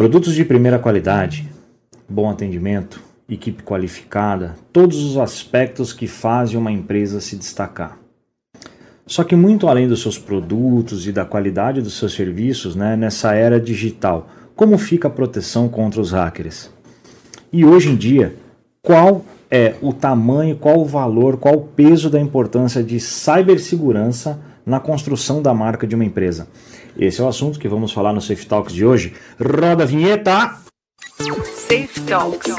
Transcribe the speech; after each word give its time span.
Produtos 0.00 0.34
de 0.34 0.46
primeira 0.46 0.78
qualidade, 0.78 1.46
bom 2.08 2.30
atendimento, 2.30 3.02
equipe 3.28 3.62
qualificada, 3.62 4.56
todos 4.72 4.96
os 5.04 5.18
aspectos 5.18 5.92
que 5.92 6.06
fazem 6.06 6.56
uma 6.56 6.72
empresa 6.72 7.20
se 7.20 7.36
destacar. 7.36 7.98
Só 9.04 9.22
que 9.22 9.36
muito 9.36 9.68
além 9.68 9.86
dos 9.86 10.00
seus 10.00 10.16
produtos 10.16 11.06
e 11.06 11.12
da 11.12 11.26
qualidade 11.26 11.82
dos 11.82 11.98
seus 11.98 12.14
serviços, 12.14 12.74
né, 12.74 12.96
nessa 12.96 13.34
era 13.34 13.60
digital, 13.60 14.26
como 14.56 14.78
fica 14.78 15.08
a 15.08 15.10
proteção 15.10 15.68
contra 15.68 16.00
os 16.00 16.12
hackers? 16.12 16.70
E 17.52 17.62
hoje 17.62 17.90
em 17.90 17.94
dia, 17.94 18.34
qual 18.80 19.22
é 19.50 19.74
o 19.82 19.92
tamanho, 19.92 20.56
qual 20.56 20.80
o 20.80 20.86
valor, 20.86 21.36
qual 21.36 21.56
o 21.56 21.66
peso 21.66 22.08
da 22.08 22.18
importância 22.18 22.82
de 22.82 22.98
cibersegurança 22.98 24.40
na 24.64 24.80
construção 24.80 25.42
da 25.42 25.52
marca 25.52 25.86
de 25.86 25.94
uma 25.94 26.06
empresa? 26.06 26.48
Esse 27.00 27.22
é 27.22 27.24
o 27.24 27.28
assunto 27.28 27.58
que 27.58 27.66
vamos 27.66 27.92
falar 27.92 28.12
no 28.12 28.20
Safe 28.20 28.44
Talks 28.44 28.74
de 28.74 28.84
hoje. 28.84 29.14
Roda 29.40 29.84
a 29.84 29.86
vinheta! 29.86 30.60
Safe 31.16 31.98
Talks, 32.06 32.54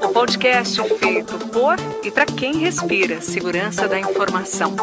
o 0.00 0.08
podcast 0.12 0.80
feito 1.00 1.36
por 1.48 1.74
e 2.04 2.10
para 2.12 2.24
quem 2.24 2.58
respira 2.58 3.20
segurança 3.20 3.88
da 3.88 3.98
informação. 3.98 4.76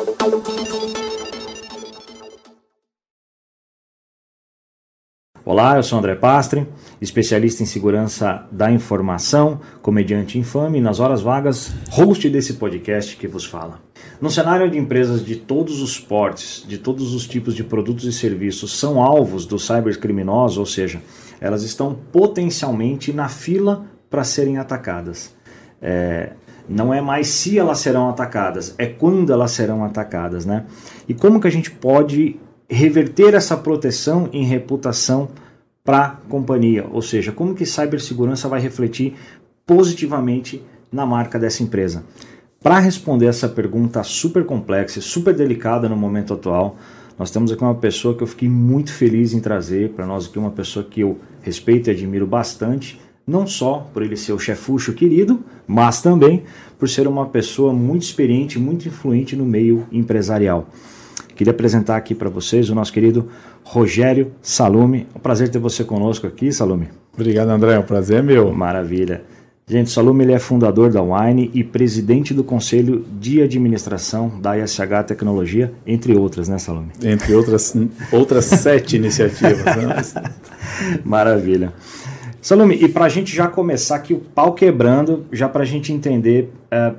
Olá, 5.47 5.75
eu 5.77 5.83
sou 5.83 5.99
André 5.99 6.15
Pastre, 6.15 6.67
especialista 6.99 7.61
em 7.61 7.67
segurança 7.67 8.47
da 8.51 8.71
informação, 8.71 9.59
comediante 9.79 10.39
infame 10.39 10.79
e 10.79 10.81
nas 10.81 10.99
horas 10.99 11.21
vagas, 11.21 11.71
host 11.91 12.27
desse 12.31 12.53
podcast 12.53 13.15
que 13.15 13.27
vos 13.27 13.45
fala. 13.45 13.79
No 14.19 14.31
cenário 14.31 14.67
de 14.71 14.79
empresas 14.79 15.23
de 15.23 15.35
todos 15.35 15.83
os 15.83 15.99
portes, 15.99 16.65
de 16.67 16.79
todos 16.79 17.13
os 17.13 17.27
tipos 17.27 17.53
de 17.53 17.63
produtos 17.63 18.05
e 18.05 18.11
serviços 18.11 18.75
são 18.79 18.99
alvos 18.99 19.45
dos 19.45 19.67
cybercriminosos, 19.67 20.57
ou 20.57 20.65
seja, 20.65 20.99
elas 21.39 21.61
estão 21.61 21.95
potencialmente 22.11 23.13
na 23.13 23.29
fila 23.29 23.85
para 24.09 24.23
serem 24.23 24.57
atacadas. 24.57 25.35
É, 25.79 26.31
não 26.67 26.91
é 26.91 27.01
mais 27.01 27.27
se 27.27 27.59
elas 27.59 27.77
serão 27.77 28.09
atacadas, 28.09 28.73
é 28.79 28.87
quando 28.87 29.31
elas 29.31 29.51
serão 29.51 29.83
atacadas, 29.83 30.43
né? 30.43 30.65
E 31.07 31.13
como 31.13 31.39
que 31.39 31.47
a 31.47 31.51
gente 31.51 31.69
pode 31.69 32.39
reverter 32.69 33.33
essa 33.33 33.55
proteção 33.55 34.29
em 34.33 34.43
reputação 34.43 35.29
para 35.85 36.05
a 36.05 36.09
companhia, 36.09 36.87
ou 36.91 37.01
seja, 37.01 37.31
como 37.31 37.53
que 37.53 37.65
cibersegurança 37.65 38.49
vai 38.49 38.59
refletir 38.59 39.13
positivamente 39.67 40.61
na 40.91 41.05
marca 41.05 41.37
dessa 41.37 41.61
empresa. 41.61 42.03
Para 42.61 42.79
responder 42.79 43.27
essa 43.27 43.47
pergunta 43.47 44.01
super 44.03 44.43
complexa 44.43 44.97
e 44.97 45.01
super 45.01 45.35
delicada 45.35 45.87
no 45.87 45.95
momento 45.95 46.33
atual, 46.33 46.75
nós 47.19 47.29
temos 47.29 47.51
aqui 47.51 47.63
uma 47.63 47.75
pessoa 47.75 48.15
que 48.15 48.23
eu 48.23 48.27
fiquei 48.27 48.49
muito 48.49 48.91
feliz 48.91 49.33
em 49.33 49.39
trazer 49.39 49.91
para 49.91 50.07
nós 50.07 50.25
aqui, 50.25 50.39
uma 50.39 50.49
pessoa 50.49 50.83
que 50.83 51.01
eu 51.01 51.19
respeito 51.43 51.89
e 51.89 51.91
admiro 51.91 52.25
bastante, 52.25 52.99
não 53.25 53.45
só 53.45 53.87
por 53.93 54.01
ele 54.01 54.17
ser 54.17 54.33
o 54.33 54.39
chefucho 54.39 54.93
querido, 54.93 55.43
mas 55.67 56.01
também 56.01 56.43
por 56.79 56.89
ser 56.89 57.07
uma 57.07 57.27
pessoa 57.27 57.71
muito 57.71 58.01
experiente, 58.01 58.57
muito 58.57 58.87
influente 58.87 59.35
no 59.35 59.45
meio 59.45 59.85
empresarial. 59.91 60.67
Queria 61.35 61.51
apresentar 61.51 61.97
aqui 61.97 62.15
para 62.15 62.29
vocês 62.29 62.69
o 62.69 62.75
nosso 62.75 62.91
querido 62.91 63.29
Rogério 63.65 64.31
Salume. 64.43 65.07
É 65.13 65.17
um 65.17 65.19
prazer 65.21 65.49
ter 65.49 65.57
você 65.57 65.83
conosco 65.83 66.27
aqui, 66.27 66.51
Salume. 66.51 66.87
Obrigado, 67.13 67.49
André. 67.49 67.77
O 67.79 67.83
prazer 67.83 68.19
é 68.19 68.21
meu. 68.21 68.53
Maravilha. 68.53 69.23
Gente, 69.67 69.89
Salume 69.89 70.23
ele 70.23 70.33
é 70.33 70.37
fundador 70.37 70.91
da 70.91 71.01
Wine 71.01 71.49
e 71.51 71.63
presidente 71.63 72.31
do 72.31 72.43
conselho 72.43 73.03
de 73.19 73.41
administração 73.41 74.39
da 74.39 74.55
ISH 74.55 74.79
Tecnologia, 75.07 75.73
entre 75.87 76.15
outras, 76.15 76.47
né, 76.47 76.59
Salume? 76.59 76.91
Entre 77.03 77.33
outras, 77.33 77.75
outras 78.11 78.45
sete 78.45 78.95
iniciativas. 78.97 79.65
Né? 79.65 80.31
Maravilha. 81.03 81.73
Salume, 82.39 82.75
e 82.75 82.87
para 82.87 83.05
a 83.05 83.09
gente 83.09 83.35
já 83.35 83.47
começar 83.47 83.95
aqui 83.95 84.13
o 84.13 84.19
pau 84.19 84.53
quebrando, 84.53 85.25
já 85.31 85.49
para 85.49 85.63
a 85.63 85.65
gente 85.65 85.91
entender 85.91 86.53
é, 86.69 86.93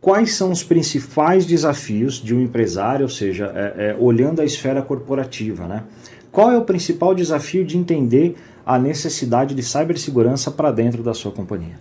quais 0.00 0.34
são 0.34 0.50
os 0.50 0.62
principais 0.62 1.44
desafios 1.44 2.14
de 2.14 2.34
um 2.34 2.40
empresário, 2.40 3.04
ou 3.04 3.08
seja, 3.08 3.52
é, 3.54 3.90
é, 3.90 3.96
olhando 3.98 4.40
a 4.40 4.44
esfera 4.44 4.80
corporativa, 4.80 5.66
né? 5.66 5.82
Qual 6.32 6.50
é 6.50 6.56
o 6.56 6.62
principal 6.62 7.14
desafio 7.14 7.64
de 7.64 7.76
entender 7.76 8.36
a 8.64 8.78
necessidade 8.78 9.54
de 9.54 9.62
cibersegurança 9.62 10.50
para 10.50 10.70
dentro 10.70 11.02
da 11.02 11.12
sua 11.12 11.32
companhia? 11.32 11.78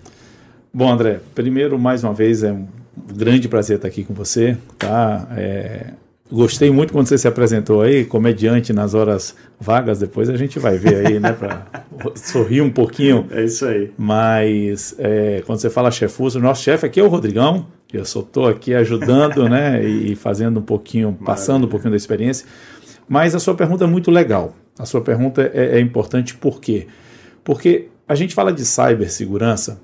Bom, 0.74 0.92
André, 0.92 1.20
primeiro, 1.34 1.80
mais 1.80 2.04
uma 2.04 2.14
vez, 2.14 2.44
é 2.44 2.52
um 2.52 2.68
grande 3.14 3.48
prazer 3.48 3.78
estar 3.78 3.88
aqui 3.88 4.04
com 4.04 4.14
você, 4.14 4.58
tá? 4.78 5.28
É, 5.38 5.94
gostei 6.32 6.70
muito 6.72 6.92
quando 6.92 7.08
você 7.08 7.18
se 7.18 7.28
apresentou 7.28 7.82
aí, 7.82 8.06
comediante 8.06 8.74
nas 8.74 8.94
horas 8.94 9.36
vagas, 9.60 10.00
depois 10.00 10.30
a 10.30 10.36
gente 10.36 10.60
vai 10.60 10.78
ver 10.78 11.08
aí, 11.08 11.20
né, 11.20 11.32
para 11.32 11.66
sorrir 12.16 12.62
um 12.62 12.70
pouquinho. 12.72 13.28
É 13.32 13.46
isso 13.46 13.66
aí. 13.66 13.92
Mas 13.98 14.96
é, 14.98 15.42
quando 15.46 15.60
você 15.60 15.70
fala 15.70 15.90
chefuso, 15.92 16.40
o 16.40 16.42
nosso 16.42 16.64
chefe 16.64 16.86
aqui 16.86 17.00
é 17.00 17.04
o 17.04 17.08
Rodrigão, 17.08 17.66
eu 17.92 18.06
só 18.06 18.20
estou 18.20 18.48
aqui 18.48 18.74
ajudando, 18.74 19.50
né, 19.50 19.84
e 19.88 20.16
fazendo 20.16 20.60
um 20.60 20.64
pouquinho, 20.64 21.18
passando 21.26 21.48
Maravilha. 21.48 21.68
um 21.68 21.70
pouquinho 21.70 21.92
da 21.92 21.98
experiência. 21.98 22.48
Mas 23.08 23.34
a 23.34 23.40
sua 23.40 23.56
pergunta 23.56 23.84
é 23.84 23.88
muito 23.88 24.12
legal. 24.12 24.56
A 24.78 24.86
sua 24.86 25.02
pergunta 25.02 25.42
é, 25.54 25.78
é 25.78 25.80
importante 25.80 26.36
por 26.36 26.62
quê? 26.62 26.88
Porque 27.44 27.88
a 28.08 28.16
gente 28.16 28.34
fala 28.36 28.54
de 28.54 28.64
cibersegurança 28.64 29.82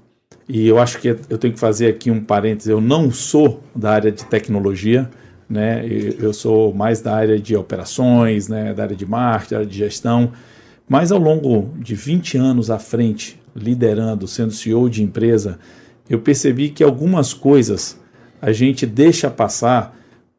e 0.48 0.68
eu 0.68 0.78
acho 0.78 1.00
que 1.00 1.08
eu 1.08 1.38
tenho 1.38 1.54
que 1.54 1.60
fazer 1.60 1.88
aqui 1.88 2.12
um 2.12 2.24
parênteses. 2.24 2.70
Eu 2.70 2.80
não 2.80 3.12
sou 3.12 3.62
da 3.76 3.92
área 3.92 4.12
de 4.12 4.24
tecnologia, 4.26 5.10
né? 5.50 5.84
Eu 5.88 6.34
sou 6.34 6.74
mais 6.74 7.02
da 7.02 7.16
área 7.16 7.40
de 7.40 7.56
operações, 7.56 8.48
né? 8.48 8.74
Da 8.74 8.84
área 8.84 8.96
de 8.96 9.06
marketing, 9.06 9.52
da 9.52 9.58
área 9.58 9.70
de 9.70 9.78
gestão. 9.78 10.32
Mas 10.88 11.12
ao 11.12 11.20
longo 11.20 11.74
de 11.80 11.96
20 11.96 12.38
anos 12.38 12.70
à 12.70 12.78
frente, 12.78 13.40
liderando, 13.56 14.28
sendo 14.28 14.52
CEO 14.52 14.88
de 14.88 15.02
empresa, 15.02 15.58
eu 16.10 16.20
percebi 16.20 16.70
que 16.70 16.84
algumas 16.84 17.34
coisas 17.34 18.00
a 18.42 18.52
gente 18.52 18.86
deixa 18.86 19.30
passar, 19.30 19.98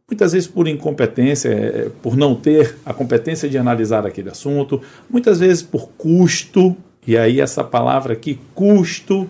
muitas 0.08 0.32
vezes 0.32 0.48
por 0.48 0.68
incompetência, 0.68 1.48
é, 1.48 1.90
por 2.02 2.16
não 2.16 2.34
ter 2.34 2.76
a 2.84 2.94
competência 2.94 3.48
de 3.48 3.58
analisar 3.58 4.06
aquele 4.06 4.30
assunto, 4.30 4.80
muitas 5.10 5.40
vezes 5.40 5.62
por 5.62 5.88
custo, 5.96 6.76
e 7.06 7.16
aí 7.16 7.40
essa 7.40 7.64
palavra 7.64 8.12
aqui, 8.12 8.38
custo, 8.54 9.26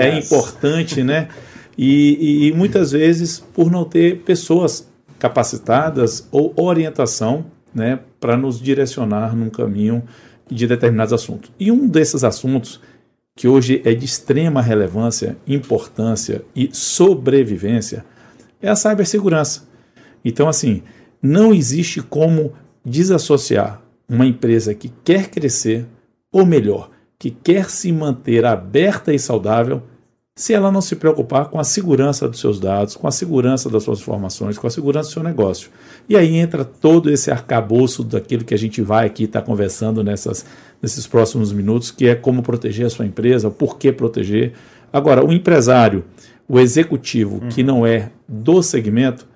é 0.00 0.18
importante, 0.18 1.02
né? 1.02 1.28
E, 1.80 1.84
e, 1.86 2.48
e 2.48 2.52
muitas 2.52 2.90
vezes 2.90 3.38
por 3.38 3.70
não 3.70 3.84
ter 3.84 4.22
pessoas 4.22 4.88
capacitadas 5.16 6.26
ou 6.32 6.52
orientação 6.56 7.46
né, 7.72 8.00
para 8.18 8.36
nos 8.36 8.60
direcionar 8.60 9.36
num 9.36 9.48
caminho 9.48 10.02
de 10.50 10.66
determinados 10.66 11.12
assuntos. 11.12 11.52
E 11.58 11.70
um 11.70 11.86
desses 11.86 12.24
assuntos 12.24 12.80
que 13.38 13.46
hoje 13.46 13.80
é 13.84 13.94
de 13.94 14.04
extrema 14.04 14.60
relevância, 14.60 15.36
importância 15.46 16.44
e 16.56 16.70
sobrevivência, 16.72 18.04
é 18.60 18.68
a 18.68 18.74
cibersegurança. 18.74 19.62
Então, 20.24 20.48
assim, 20.48 20.82
não 21.22 21.54
existe 21.54 22.02
como 22.02 22.52
desassociar 22.84 23.80
uma 24.08 24.26
empresa 24.26 24.74
que 24.74 24.88
quer 25.04 25.30
crescer, 25.30 25.86
ou 26.32 26.44
melhor, 26.44 26.90
que 27.16 27.30
quer 27.30 27.70
se 27.70 27.92
manter 27.92 28.44
aberta 28.44 29.14
e 29.14 29.20
saudável, 29.20 29.84
se 30.38 30.54
ela 30.54 30.70
não 30.70 30.80
se 30.80 30.94
preocupar 30.94 31.46
com 31.46 31.58
a 31.58 31.64
segurança 31.64 32.28
dos 32.28 32.38
seus 32.38 32.60
dados, 32.60 32.94
com 32.94 33.08
a 33.08 33.10
segurança 33.10 33.68
das 33.68 33.82
suas 33.82 33.98
informações, 33.98 34.56
com 34.56 34.68
a 34.68 34.70
segurança 34.70 35.08
do 35.08 35.12
seu 35.14 35.22
negócio. 35.24 35.68
E 36.08 36.16
aí 36.16 36.36
entra 36.36 36.64
todo 36.64 37.10
esse 37.10 37.28
arcabouço 37.28 38.04
daquilo 38.04 38.44
que 38.44 38.54
a 38.54 38.56
gente 38.56 38.80
vai 38.80 39.04
aqui 39.06 39.24
estar 39.24 39.40
tá 39.40 39.46
conversando 39.46 40.04
nessas 40.04 40.46
nesses 40.80 41.08
próximos 41.08 41.52
minutos, 41.52 41.90
que 41.90 42.06
é 42.06 42.14
como 42.14 42.40
proteger 42.40 42.86
a 42.86 42.90
sua 42.90 43.04
empresa, 43.04 43.50
por 43.50 43.78
que 43.78 43.90
proteger. 43.90 44.52
Agora, 44.92 45.26
o 45.26 45.32
empresário, 45.32 46.04
o 46.48 46.60
executivo 46.60 47.40
uhum. 47.42 47.48
que 47.48 47.64
não 47.64 47.84
é 47.84 48.12
do 48.28 48.62
segmento, 48.62 49.26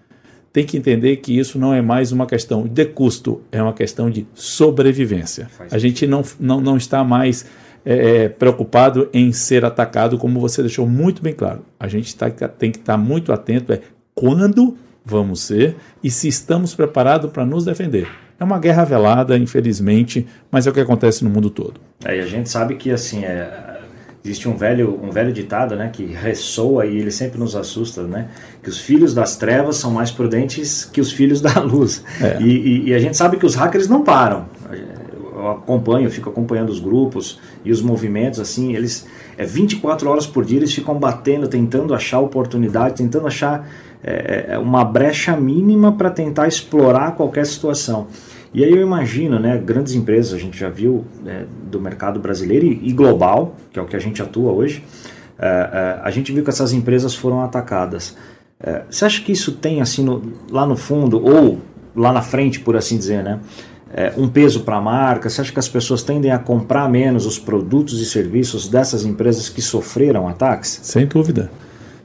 tem 0.53 0.65
que 0.65 0.77
entender 0.77 1.17
que 1.17 1.37
isso 1.37 1.59
não 1.59 1.75
é 1.75 1.83
mais 1.83 2.13
uma 2.13 2.27
questão 2.27 2.65
de 2.65 2.85
custo, 2.85 3.41
é 3.51 3.61
uma 3.61 3.73
questão 3.73 4.09
de 4.09 4.25
sobrevivência. 4.35 5.51
a 5.69 5.79
gente 5.79 6.07
não, 6.07 6.23
não, 6.39 6.61
não 6.61 6.77
está 6.77 7.03
mais 7.03 7.45
é, 7.85 8.25
é, 8.25 8.29
preocupado 8.29 9.09
em 9.13 9.33
ser 9.33 9.65
atacado, 9.65 10.19
como 10.19 10.41
você 10.41 10.63
deixou 10.63 10.87
muito 10.87 11.23
bem 11.23 11.33
claro. 11.33 11.65
A 11.79 11.89
gente 11.89 12.15
tá, 12.15 12.31
tem 12.31 12.71
que 12.71 12.79
estar 12.79 12.97
muito 12.97 13.33
atento 13.33 13.73
é 13.73 13.81
quando 14.15 14.77
vamos 15.05 15.43
ser 15.43 15.77
e 16.03 16.11
se 16.11 16.29
estamos 16.29 16.75
preparados 16.75 17.31
para 17.31 17.45
nos 17.45 17.65
defender. 17.65 18.09
É 18.39 18.45
uma 18.45 18.59
guerra 18.59 18.85
velada, 18.85 19.37
infelizmente, 19.37 20.27
mas 20.51 20.67
é 20.67 20.71
o 20.71 20.73
que 20.73 20.81
acontece 20.81 21.25
no 21.25 21.31
mundo 21.31 21.51
todo. 21.51 21.81
É, 22.05 22.17
e 22.17 22.21
a 22.21 22.27
gente 22.27 22.49
sabe 22.49 22.75
que 22.75 22.91
assim 22.91 23.25
é, 23.25 23.81
existe 24.25 24.49
um 24.49 24.57
velho 24.57 24.99
um 25.03 25.11
velho 25.11 25.33
ditado, 25.33 25.77
né, 25.77 25.91
que 25.93 26.05
ressoa 26.05 26.87
e 26.87 26.97
ele 26.97 27.11
sempre 27.11 27.39
nos 27.39 27.57
assusta, 27.57 28.03
né, 28.03 28.29
que 28.63 28.69
os 28.69 28.81
filhos 28.81 29.15
das 29.15 29.37
trevas 29.37 29.77
são 29.77 29.91
mais 29.91 30.11
prudentes 30.11 30.85
que 30.85 31.01
os 31.01 31.13
filhos 31.13 31.41
da 31.41 31.61
luz. 31.61 32.05
É. 32.21 32.41
E, 32.41 32.47
e, 32.47 32.89
e, 32.89 32.95
a 32.95 32.99
gente 32.99 33.17
sabe 33.17 33.37
que 33.37 33.47
os 33.47 33.55
hackers 33.55 33.89
não 33.89 34.03
param. 34.03 34.47
Eu 35.43 35.51
acompanho, 35.51 36.07
eu 36.07 36.11
fico 36.11 36.31
acompanhando 36.31 36.71
os 36.71 36.79
grupos 36.79 37.41
e 37.65 37.73
os 37.73 37.83
movimentos 37.83 38.39
assim, 38.39 38.75
eles 38.75 39.07
é 39.37 39.45
24 39.45 40.09
horas 40.09 40.27
por 40.27 40.45
dia 40.45 40.59
eles 40.59 40.73
ficam 40.73 40.95
batendo, 40.99 41.49
tentando 41.49 41.95
achar 41.95 42.21
oportunidade, 42.21 42.97
tentando 42.97 43.27
achar 43.27 43.69
é, 44.03 44.47
é 44.51 44.59
uma 44.59 44.85
brecha 44.85 45.37
mínima 45.37 45.93
para 45.93 46.11
tentar 46.11 46.49
explorar 46.49 47.13
qualquer 47.17 47.47
situação. 47.47 48.09
E 48.55 48.63
aí 48.63 48.71
eu 48.71 48.83
imagino, 48.83 49.39
né, 49.39 49.57
grandes 49.57 49.95
empresas, 49.95 50.35
a 50.35 50.39
gente 50.39 50.59
já 50.59 50.69
viu 50.69 51.05
né, 51.25 51.47
do 51.71 51.81
mercado 51.81 52.21
brasileiro 52.21 52.67
e, 52.67 52.89
e, 52.89 52.93
global, 52.93 53.57
que 53.73 53.79
é 53.79 53.83
o 53.83 53.87
que 53.87 53.97
a 53.97 53.99
gente 53.99 54.21
atua 54.21 54.53
hoje, 54.53 54.85
é, 55.39 55.47
é, 55.47 56.01
a 56.03 56.11
gente 56.11 56.31
viu 56.33 56.45
que 56.45 56.51
essas 56.51 56.73
empresas 56.73 57.15
foram 57.15 57.41
atacadas. 57.41 58.15
É, 58.61 58.83
você 58.91 59.07
acha 59.07 59.23
que 59.23 59.33
isso 59.33 59.53
tem, 59.53 59.81
assim, 59.81 60.05
no, 60.05 60.23
lá 60.51 60.67
no 60.67 60.77
fundo, 60.77 61.25
ou 61.25 61.61
lá 61.97 62.13
na 62.13 62.21
frente, 62.21 62.61
por 62.61 62.77
assim 62.77 62.99
dizer, 62.99 63.23
né, 63.23 63.41
é, 63.93 64.13
um 64.17 64.29
peso 64.29 64.61
para 64.61 64.77
a 64.77 64.81
marca? 64.81 65.29
Você 65.29 65.41
acha 65.41 65.53
que 65.53 65.59
as 65.59 65.69
pessoas 65.69 66.03
tendem 66.03 66.31
a 66.31 66.39
comprar 66.39 66.89
menos 66.89 67.27
os 67.27 67.39
produtos 67.39 68.01
e 68.01 68.07
serviços 68.07 68.69
dessas 68.69 69.05
empresas 69.05 69.49
que 69.49 69.61
sofreram 69.61 70.29
ataques? 70.29 70.81
Sem 70.83 71.07
dúvida, 71.07 71.51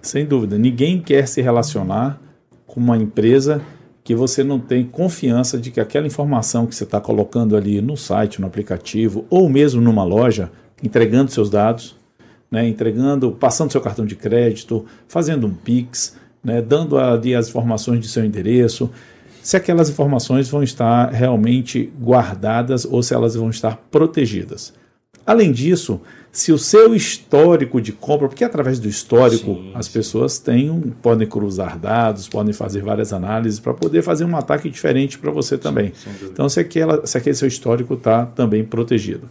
sem 0.01 0.25
dúvida. 0.25 0.57
Ninguém 0.57 1.01
quer 1.01 1.28
se 1.28 1.42
relacionar 1.42 2.19
com 2.66 2.80
uma 2.80 2.98
empresa 2.98 3.62
que 4.04 4.16
você 4.16 4.44
não 4.44 4.57
tem 4.57 4.86
confiança 4.86 5.57
de 5.57 5.69
que 5.69 5.81
aquela 5.81 6.07
informação 6.07 6.66
que 6.66 6.74
você 6.74 6.86
está 6.86 7.01
colocando 7.01 7.57
ali 7.57 7.81
no 7.81 7.98
site, 7.98 8.39
no 8.39 8.48
aplicativo, 8.48 9.25
ou 9.30 9.50
mesmo 9.50 9.81
numa 9.81 10.04
loja, 10.04 10.50
entregando 10.81 11.30
seus 11.30 11.50
dados, 11.50 11.95
né, 12.50 12.66
entregando, 12.68 13.31
passando 13.31 13.72
seu 13.72 13.81
cartão 13.81 14.06
de 14.06 14.16
crédito, 14.16 14.86
fazendo 15.07 15.48
um 15.48 15.54
Pix, 15.54 16.16
né, 16.42 16.62
dando 16.62 16.98
ali 16.98 17.36
as 17.36 17.50
informações 17.50 18.00
de 18.00 18.07
seu 18.07 18.24
endereço, 18.24 18.89
se 19.48 19.56
aquelas 19.56 19.90
informações 19.90 20.50
vão 20.50 20.62
estar 20.62 21.10
realmente 21.10 21.90
guardadas 22.02 22.84
ou 22.84 23.02
se 23.02 23.14
elas 23.14 23.34
vão 23.34 23.50
estar 23.50 23.78
protegidas. 23.90 24.74
Além 25.26 25.54
disso, 25.54 26.02
se 26.34 26.52
o 26.52 26.58
seu 26.58 26.94
histórico 26.94 27.80
de 27.80 27.94
compra, 27.94 28.28
porque 28.28 28.44
através 28.44 28.78
do 28.78 28.90
histórico 28.90 29.54
sim, 29.54 29.72
as 29.74 29.86
sim. 29.86 29.94
pessoas 29.94 30.38
têm, 30.38 30.94
podem 31.02 31.26
cruzar 31.26 31.80
dados, 31.80 32.28
podem 32.28 32.52
fazer 32.52 32.82
várias 32.82 33.14
análises 33.14 33.58
para 33.58 33.74
poder 33.74 34.02
fazer 34.02 34.26
um 34.26 34.36
ataque 34.36 34.70
diferente 34.70 35.18
para 35.18 35.32
você 35.32 35.58
também. 35.58 35.94
Sim, 35.96 36.10
então, 36.24 36.50
se, 36.50 36.60
aquela, 36.60 37.08
se 37.08 37.18
aquele 37.18 37.36
seu 37.36 37.48
histórico 37.48 37.94
está 37.94 38.26
também 38.26 38.66
protegido. 38.66 39.30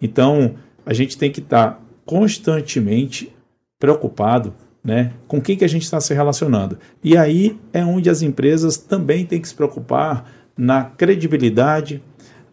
Então, 0.00 0.54
a 0.86 0.94
gente 0.94 1.18
tem 1.18 1.30
que 1.30 1.40
estar 1.40 1.72
tá 1.72 1.80
constantemente 2.06 3.30
preocupado 3.78 4.54
né, 4.88 5.12
com 5.26 5.38
quem 5.38 5.54
que 5.54 5.66
a 5.66 5.68
gente 5.68 5.82
está 5.82 6.00
se 6.00 6.14
relacionando. 6.14 6.78
E 7.04 7.14
aí 7.14 7.60
é 7.74 7.84
onde 7.84 8.08
as 8.08 8.22
empresas 8.22 8.78
também 8.78 9.26
têm 9.26 9.38
que 9.38 9.46
se 9.46 9.54
preocupar 9.54 10.32
na 10.56 10.82
credibilidade, 10.82 12.02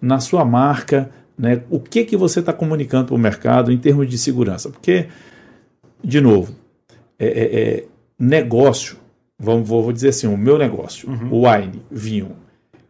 na 0.01 0.19
sua 0.19 0.43
marca, 0.43 1.09
né? 1.37 1.61
O 1.69 1.79
que, 1.79 2.03
que 2.03 2.17
você 2.17 2.41
está 2.41 2.51
comunicando 2.51 3.05
para 3.05 3.15
o 3.15 3.17
mercado 3.17 3.71
em 3.71 3.77
termos 3.77 4.09
de 4.09 4.17
segurança? 4.17 4.69
Porque, 4.69 5.05
de 6.03 6.19
novo, 6.19 6.53
é, 7.17 7.25
é, 7.25 7.59
é 7.59 7.83
negócio, 8.19 8.97
vamos, 9.39 9.65
vou, 9.65 9.81
vou, 9.81 9.93
dizer 9.93 10.09
assim, 10.09 10.27
o 10.27 10.37
meu 10.37 10.57
negócio, 10.57 11.09
uhum. 11.09 11.47
wine, 11.47 11.81
vinho. 11.89 12.31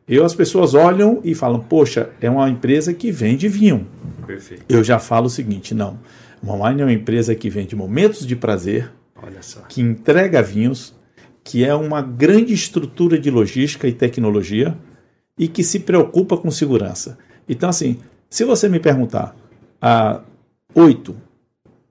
Eu, 0.08 0.26
as 0.26 0.34
pessoas 0.34 0.74
olham 0.74 1.22
e 1.24 1.36
falam, 1.36 1.60
poxa, 1.60 2.10
é 2.20 2.28
uma 2.28 2.50
empresa 2.50 2.96
que 2.96 3.12
vende 3.12 3.48
vinho. 3.48 3.86
Perfeito. 4.26 4.66
Eu 4.68 4.84
já 4.84 4.98
falo 4.98 5.28
o 5.28 5.30
seguinte, 5.30 5.76
não. 5.76 6.00
Uma 6.42 6.68
wine 6.68 6.82
é 6.82 6.86
uma 6.86 6.94
empresa 6.94 7.36
que 7.36 7.48
vende 7.48 7.76
momentos 7.76 8.26
de 8.26 8.36
prazer, 8.36 8.92
que 9.68 9.82
entrega 9.82 10.42
vinhos, 10.42 10.96
que 11.44 11.64
é 11.64 11.74
uma 11.76 12.02
grande 12.02 12.54
estrutura 12.54 13.20
de 13.20 13.30
logística 13.30 13.88
e 13.88 13.94
tecnologia 13.94 14.76
e 15.38 15.48
que 15.48 15.64
se 15.64 15.80
preocupa 15.80 16.38
com 16.38 16.50
segurança. 16.50 17.18
Então, 17.48 17.70
assim, 17.70 18.00
se 18.30 18.44
você 18.44 18.68
me 18.68 18.80
perguntar 18.80 19.36
há 19.82 20.22
oito, 20.74 21.16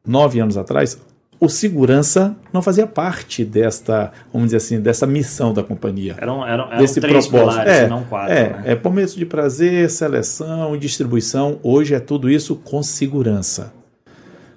nove 0.07 0.41
anos 0.41 0.57
atrás, 0.57 0.99
o 1.39 1.49
segurança 1.49 2.37
não 2.53 2.63
fazia 2.63 2.87
parte 2.87 3.45
desta, 3.45 4.13
vamos 4.33 4.49
dizer 4.49 4.57
assim, 4.59 4.81
dessa 4.81 5.07
missão 5.07 5.53
da 5.53 5.63
companhia. 5.63 6.17
Eram, 6.19 6.47
eram, 6.47 6.67
eram 6.69 6.79
desse 6.79 7.01
três 7.01 7.27
propósito. 7.27 7.63
pilares, 7.63 7.83
é, 7.83 7.89
não 7.89 8.05
quatro. 8.05 8.33
É, 8.33 8.49
né? 8.51 8.63
é 8.67 8.81
momentos 8.83 9.15
de 9.15 9.27
prazer, 9.27 9.91
seleção, 9.91 10.77
distribuição. 10.77 11.59
Hoje 11.63 11.95
é 11.95 12.01
tudo 12.01 12.31
isso 12.31 12.57
com 12.57 12.83
segurança. 12.83 13.73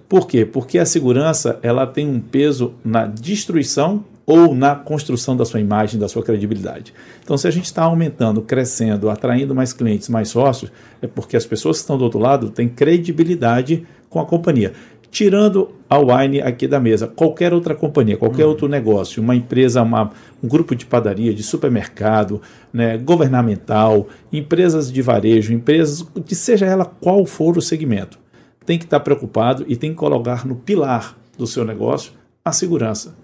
Por 0.07 0.27
quê? 0.27 0.45
Porque 0.45 0.80
a 0.80 0.86
segurança 0.86 1.59
ela 1.62 1.86
tem 1.86 2.07
um 2.07 2.19
peso 2.19 2.74
na 2.83 3.06
destruição 3.06 4.06
ou 4.25 4.54
na 4.54 4.75
construção 4.75 5.38
da 5.38 5.45
sua 5.45 5.62
imagem, 5.62 6.00
da 6.00 6.09
sua 6.09 6.21
credibilidade. 6.21 6.94
Então, 7.24 7.38
se 7.38 7.48
a 7.48 7.51
gente 7.51 7.65
está 7.65 7.83
aumentando, 7.83 8.42
crescendo, 8.42 9.09
atraindo 9.09 9.56
mais 9.56 9.71
clientes, 9.71 10.09
mais 10.09 10.27
sócios, 10.27 10.69
é 11.01 11.07
porque 11.07 11.38
as 11.38 11.45
pessoas 11.45 11.77
que 11.77 11.81
estão 11.81 11.98
do 11.98 12.04
outro 12.04 12.19
lado 12.19 12.50
têm 12.50 12.68
credibilidade 12.68 13.86
com 14.09 14.19
a 14.19 14.25
companhia. 14.25 14.74
Tirando 15.09 15.69
a 15.89 15.98
Wine 15.98 16.42
aqui 16.42 16.68
da 16.68 16.80
mesa, 16.80 17.07
qualquer 17.07 17.54
outra 17.54 17.74
companhia, 17.74 18.18
qualquer 18.18 18.44
uhum. 18.44 18.50
outro 18.50 18.68
negócio, 18.68 19.24
uma 19.24 19.33
empresa, 19.33 19.81
uma, 19.81 20.12
um 20.44 20.48
grupo 20.48 20.75
de 20.75 20.86
padaria, 20.86 21.33
de 21.33 21.42
supermercado, 21.42 22.42
né, 22.74 22.98
governamental, 22.98 24.09
empresas 24.31 24.92
de 24.92 25.01
varejo, 25.01 25.54
empresas, 25.54 26.06
de 26.25 26.36
seja 26.36 26.65
ela 26.65 26.83
qual 26.83 27.25
for 27.25 27.57
o 27.57 27.62
segmento, 27.62 28.19
tem 28.68 28.78
que 28.78 28.84
estar 28.84 29.00
preocupado 29.00 29.64
e 29.66 29.78
tem 29.78 29.92
que 29.92 29.96
colocar 29.96 30.46
no 30.46 30.58
pilar 30.58 31.18
do 31.38 31.48
seu 31.48 31.64
negócio 31.64 32.12
a 32.44 32.52
segurança. 32.52 33.16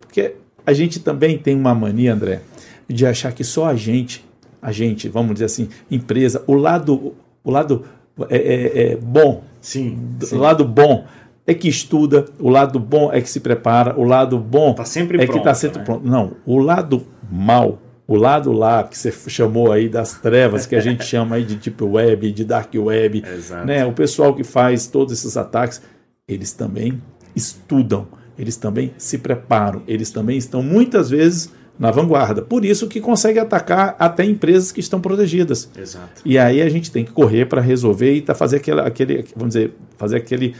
Porque 0.00 0.34
a 0.66 0.72
gente 0.72 0.98
também 0.98 1.38
tem 1.38 1.54
uma 1.54 1.72
mania, 1.72 2.12
André, 2.12 2.42
de 2.88 3.06
achar 3.06 3.32
que 3.32 3.44
só 3.44 3.66
a 3.66 3.76
gente, 3.76 4.24
a 4.60 4.72
gente, 4.72 5.08
vamos 5.08 5.34
dizer 5.34 5.44
assim, 5.44 5.68
empresa, 5.88 6.42
o 6.48 6.54
lado, 6.54 7.14
o 7.44 7.50
lado 7.50 7.84
é, 8.28 8.36
é, 8.36 8.92
é 8.92 8.96
bom, 8.96 9.44
sim, 9.60 9.96
sim. 10.20 10.34
o 10.36 10.40
lado 10.40 10.64
bom 10.64 11.06
é 11.46 11.54
que 11.54 11.68
estuda, 11.68 12.26
o 12.40 12.48
lado 12.48 12.80
bom 12.80 13.12
é 13.12 13.20
que 13.20 13.30
se 13.30 13.38
prepara, 13.38 13.96
o 13.96 14.02
lado 14.02 14.36
bom 14.36 14.74
tá 14.74 14.82
é 14.82 15.06
pronto, 15.06 15.32
que 15.32 15.38
está 15.38 15.54
sempre 15.54 15.78
né? 15.78 15.84
pronto. 15.84 16.04
Não, 16.04 16.32
o 16.44 16.58
lado 16.58 17.06
mal, 17.30 17.78
o 18.06 18.16
lado 18.16 18.52
lá 18.52 18.84
que 18.84 18.98
você 18.98 19.12
chamou 19.28 19.70
aí 19.72 19.88
das 19.88 20.14
trevas, 20.14 20.66
que 20.66 20.74
a 20.74 20.80
gente 20.80 21.04
chama 21.06 21.36
aí 21.36 21.44
de 21.44 21.56
deep 21.56 21.82
web, 21.82 22.32
de 22.32 22.44
dark 22.44 22.72
web, 22.74 23.22
né? 23.64 23.84
O 23.84 23.92
pessoal 23.92 24.34
que 24.34 24.44
faz 24.44 24.86
todos 24.86 25.12
esses 25.12 25.36
ataques, 25.36 25.80
eles 26.28 26.52
também 26.52 27.00
estudam 27.34 28.06
eles 28.38 28.56
também 28.56 28.92
se 28.96 29.18
preparam, 29.18 29.82
eles 29.86 30.10
também 30.10 30.36
estão 30.36 30.62
muitas 30.62 31.10
vezes 31.10 31.50
na 31.78 31.90
vanguarda. 31.90 32.42
Por 32.42 32.64
isso 32.64 32.86
que 32.86 33.00
consegue 33.00 33.38
atacar 33.38 33.96
até 33.98 34.24
empresas 34.24 34.72
que 34.72 34.80
estão 34.80 35.00
protegidas. 35.00 35.70
Exato. 35.76 36.22
E 36.24 36.38
aí 36.38 36.60
a 36.60 36.68
gente 36.68 36.90
tem 36.90 37.04
que 37.04 37.12
correr 37.12 37.46
para 37.46 37.60
resolver 37.60 38.14
e 38.14 38.20
tá 38.20 38.34
fazer 38.34 38.56
aquele, 38.56 38.80
aquele, 38.80 39.24
vamos 39.36 39.54
dizer, 39.54 39.74
fazer 39.96 40.16
aquele 40.16 40.54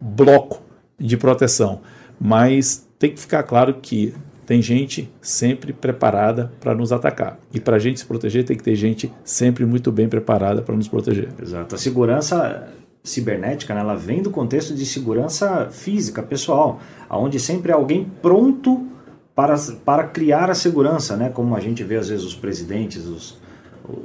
bloco 0.00 0.62
de 0.98 1.16
proteção. 1.16 1.80
Mas 2.20 2.86
tem 2.98 3.10
que 3.10 3.20
ficar 3.20 3.42
claro 3.42 3.74
que 3.80 4.14
tem 4.46 4.62
gente 4.62 5.12
sempre 5.20 5.72
preparada 5.72 6.52
para 6.60 6.74
nos 6.74 6.92
atacar. 6.92 7.38
E 7.52 7.58
para 7.58 7.76
a 7.76 7.78
gente 7.80 7.98
se 7.98 8.06
proteger, 8.06 8.44
tem 8.44 8.56
que 8.56 8.62
ter 8.62 8.76
gente 8.76 9.12
sempre 9.24 9.66
muito 9.66 9.90
bem 9.90 10.08
preparada 10.08 10.62
para 10.62 10.76
nos 10.76 10.86
proteger. 10.86 11.28
Exato. 11.42 11.74
A 11.74 11.78
segurança 11.78 12.68
cibernética, 13.02 13.74
né, 13.74 13.80
ela 13.80 13.96
vem 13.96 14.22
do 14.22 14.30
contexto 14.30 14.72
de 14.72 14.86
segurança 14.86 15.68
física, 15.70 16.22
pessoal, 16.22 16.80
onde 17.10 17.38
sempre 17.40 17.72
há 17.72 17.74
alguém 17.74 18.10
pronto 18.22 18.86
para, 19.34 19.56
para 19.84 20.04
criar 20.04 20.50
a 20.50 20.54
segurança, 20.54 21.16
né, 21.16 21.28
como 21.28 21.54
a 21.54 21.60
gente 21.60 21.82
vê 21.84 21.96
às 21.96 22.08
vezes 22.08 22.24
os 22.24 22.34
presidentes, 22.34 23.04
os, 23.04 23.38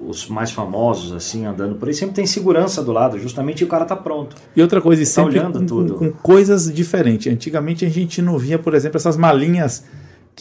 os 0.08 0.28
mais 0.28 0.52
famosos 0.52 1.14
assim 1.14 1.46
andando 1.46 1.76
por 1.76 1.88
aí, 1.88 1.94
sempre 1.94 2.16
tem 2.16 2.26
segurança 2.26 2.84
do 2.84 2.92
lado, 2.92 3.18
justamente 3.18 3.64
o 3.64 3.68
cara 3.68 3.84
está 3.84 3.96
pronto. 3.96 4.36
E 4.56 4.62
outra 4.62 4.82
coisa, 4.82 5.02
e 5.02 5.06
tá 5.06 5.12
sempre 5.12 5.40
olhando 5.40 5.60
com, 5.60 5.66
tudo. 5.66 5.96
Com 5.96 6.12
coisas 6.12 6.72
diferentes. 6.72 7.32
Antigamente 7.32 7.86
a 7.86 7.90
gente 7.90 8.22
não 8.22 8.38
via, 8.38 8.60
por 8.60 8.76
exemplo, 8.76 8.98
essas 8.98 9.18
malinhas 9.18 9.84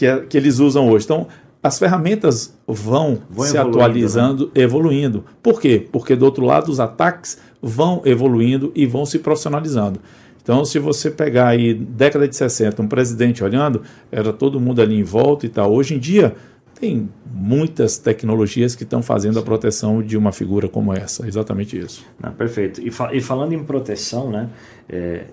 que, 0.00 0.26
que 0.26 0.36
eles 0.38 0.58
usam 0.58 0.88
hoje. 0.88 1.04
Então, 1.04 1.26
as 1.62 1.78
ferramentas 1.78 2.58
vão, 2.66 3.18
vão 3.28 3.44
se 3.44 3.58
atualizando, 3.58 4.46
né? 4.46 4.62
evoluindo. 4.62 5.24
Por 5.42 5.60
quê? 5.60 5.86
Porque 5.92 6.16
do 6.16 6.24
outro 6.24 6.42
lado 6.44 6.70
os 6.70 6.80
ataques 6.80 7.38
vão 7.60 8.00
evoluindo 8.06 8.72
e 8.74 8.86
vão 8.86 9.04
se 9.04 9.18
profissionalizando. 9.18 10.00
Então, 10.42 10.64
se 10.64 10.78
você 10.78 11.10
pegar 11.10 11.48
aí 11.48 11.74
década 11.74 12.26
de 12.26 12.34
60, 12.34 12.80
um 12.80 12.88
presidente 12.88 13.44
olhando, 13.44 13.82
era 14.10 14.32
todo 14.32 14.58
mundo 14.58 14.80
ali 14.80 14.98
em 14.98 15.02
volta 15.02 15.44
e 15.44 15.50
tal. 15.50 15.70
Hoje 15.70 15.94
em 15.94 15.98
dia, 15.98 16.34
tem 16.80 17.10
muitas 17.30 17.98
tecnologias 17.98 18.74
que 18.74 18.84
estão 18.84 19.02
fazendo 19.02 19.38
a 19.38 19.42
proteção 19.42 20.02
de 20.02 20.16
uma 20.16 20.32
figura 20.32 20.66
como 20.66 20.94
essa. 20.94 21.28
Exatamente 21.28 21.78
isso. 21.78 22.06
Perfeito. 22.38 22.80
E, 22.80 22.90
fa 22.90 23.14
e, 23.14 23.20
falando 23.20 23.52
em 23.52 23.62
proteção, 23.62 24.30
né, 24.30 24.48
é, 24.88 25.24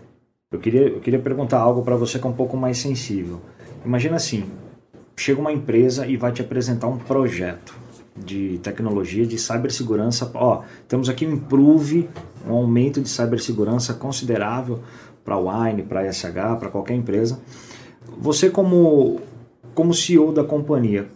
eu, 0.52 0.60
queria, 0.60 0.90
eu 0.90 1.00
queria 1.00 1.20
perguntar 1.20 1.60
algo 1.60 1.84
para 1.84 1.96
você 1.96 2.20
que 2.20 2.28
é 2.28 2.30
um 2.30 2.34
pouco 2.34 2.58
mais 2.58 2.78
sensível. 2.78 3.40
Imagina 3.88 4.17
assim, 4.17 4.44
chega 5.15 5.39
uma 5.39 5.53
empresa 5.53 6.06
e 6.06 6.17
vai 6.17 6.34
te 6.34 6.41
apresentar 6.41 6.88
um 6.88 6.98
projeto 6.98 7.74
de 8.17 8.60
tecnologia 8.62 9.25
de 9.25 9.38
cibersegurança. 9.38 10.29
Ó, 10.34 10.63
temos 10.89 11.08
aqui 11.08 11.25
um 11.25 11.32
improve, 11.32 12.10
um 12.46 12.51
aumento 12.51 13.00
de 13.00 13.08
cibersegurança 13.08 13.94
considerável 13.94 14.82
para 15.24 15.36
a 15.36 15.39
Wine, 15.39 15.84
para 15.84 16.01
a 16.01 16.12
SH, 16.12 16.60
para 16.60 16.67
qualquer 16.70 16.96
empresa. 16.96 17.39
Você 18.20 18.50
como 18.50 19.22
como 19.74 19.94
CEO 19.94 20.34
da 20.34 20.44
companhia, 20.44 21.08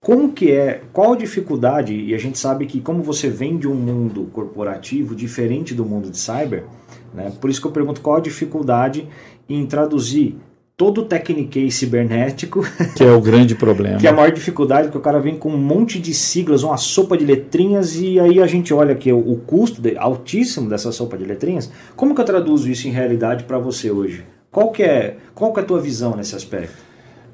como 0.00 0.32
que 0.32 0.52
é, 0.52 0.82
qual 0.92 1.14
a 1.14 1.16
dificuldade, 1.16 1.96
e 1.96 2.14
a 2.14 2.18
gente 2.18 2.38
sabe 2.38 2.64
que 2.64 2.80
como 2.80 3.02
você 3.02 3.28
vem 3.28 3.56
de 3.56 3.66
um 3.66 3.74
mundo 3.74 4.28
corporativo 4.32 5.16
diferente 5.16 5.74
do 5.74 5.84
mundo 5.84 6.08
de 6.10 6.18
cyber, 6.18 6.64
né, 7.12 7.32
por 7.40 7.50
isso 7.50 7.60
que 7.60 7.66
eu 7.66 7.72
pergunto 7.72 8.00
qual 8.00 8.18
a 8.18 8.20
dificuldade 8.20 9.08
em 9.48 9.66
traduzir 9.66 10.38
todo 10.80 11.02
o 11.02 11.04
techniquez 11.04 11.74
cibernético. 11.74 12.66
Que 12.96 13.04
é 13.04 13.12
o 13.12 13.20
grande 13.20 13.54
problema. 13.54 13.98
que 13.98 14.06
é 14.06 14.10
a 14.10 14.12
maior 14.14 14.32
dificuldade, 14.32 14.84
porque 14.84 14.96
o 14.96 15.02
cara 15.02 15.20
vem 15.20 15.36
com 15.36 15.50
um 15.50 15.58
monte 15.58 15.98
de 15.98 16.14
siglas, 16.14 16.62
uma 16.62 16.78
sopa 16.78 17.18
de 17.18 17.24
letrinhas, 17.24 17.96
e 17.96 18.18
aí 18.18 18.40
a 18.40 18.46
gente 18.46 18.72
olha 18.72 18.94
que 18.94 19.12
o 19.12 19.36
custo 19.46 19.82
de, 19.82 19.96
altíssimo 19.98 20.70
dessa 20.70 20.90
sopa 20.90 21.18
de 21.18 21.24
letrinhas. 21.24 21.70
Como 21.94 22.14
que 22.14 22.20
eu 22.22 22.24
traduzo 22.24 22.70
isso 22.70 22.88
em 22.88 22.90
realidade 22.90 23.44
para 23.44 23.58
você 23.58 23.90
hoje? 23.90 24.24
Qual 24.50 24.70
que, 24.70 24.82
é, 24.82 25.18
qual 25.34 25.52
que 25.52 25.60
é 25.60 25.62
a 25.62 25.66
tua 25.66 25.80
visão 25.80 26.16
nesse 26.16 26.34
aspecto? 26.34 26.76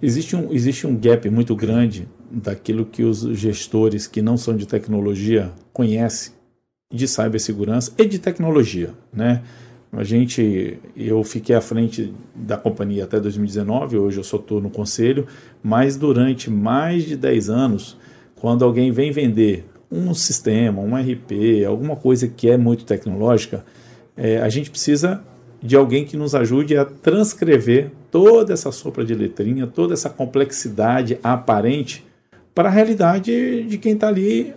Existe 0.03 0.35
um, 0.35 0.53
existe 0.53 0.85
um 0.85 0.97
gap 0.97 1.31
muito 1.31 1.55
grande 1.55 2.09
daquilo 2.29 2.85
que 2.85 3.05
os 3.05 3.21
gestores 3.39 4.09
que 4.09 4.21
não 4.21 4.37
são 4.37 4.57
de 4.57 4.67
tecnologia 4.67 5.53
conhecem 5.73 6.33
de 6.93 7.07
cibersegurança 7.07 7.93
e 7.97 8.05
de 8.05 8.19
tecnologia, 8.19 8.91
né? 9.13 9.43
A 9.97 10.05
gente, 10.05 10.79
eu 10.95 11.25
fiquei 11.25 11.57
à 11.57 11.61
frente 11.63 12.13
da 12.35 12.59
companhia 12.59 13.05
até 13.05 13.19
2019, 13.19 13.97
hoje 13.97 14.19
eu 14.19 14.25
só 14.25 14.37
estou 14.37 14.61
no 14.61 14.69
conselho, 14.69 15.27
mas 15.63 15.97
durante 15.97 16.51
mais 16.51 17.05
de 17.05 17.17
10 17.17 17.49
anos, 17.49 17.97
quando 18.35 18.63
alguém 18.63 18.93
vem 18.93 19.11
vender 19.11 19.65
um 19.91 20.13
sistema, 20.13 20.83
um 20.83 20.95
RP, 20.95 21.65
alguma 21.67 21.97
coisa 21.97 22.29
que 22.29 22.47
é 22.51 22.59
muito 22.59 22.85
tecnológica, 22.85 23.65
é, 24.15 24.37
a 24.43 24.51
gente 24.51 24.71
precisa 24.71 25.23
de 25.63 25.75
alguém 25.75 26.05
que 26.05 26.15
nos 26.15 26.35
ajude 26.35 26.77
a 26.77 26.85
transcrever 26.85 27.91
toda 28.11 28.53
essa 28.53 28.71
sopa 28.71 29.03
de 29.03 29.15
letrinha, 29.15 29.67
toda 29.67 29.95
essa 29.95 30.11
complexidade 30.11 31.19
aparente 31.23 32.05
para 32.55 32.69
a 32.69 32.73
realidade 32.73 33.63
de 33.63 33.79
quem 33.79 33.95
está 33.95 34.09
ali 34.09 34.53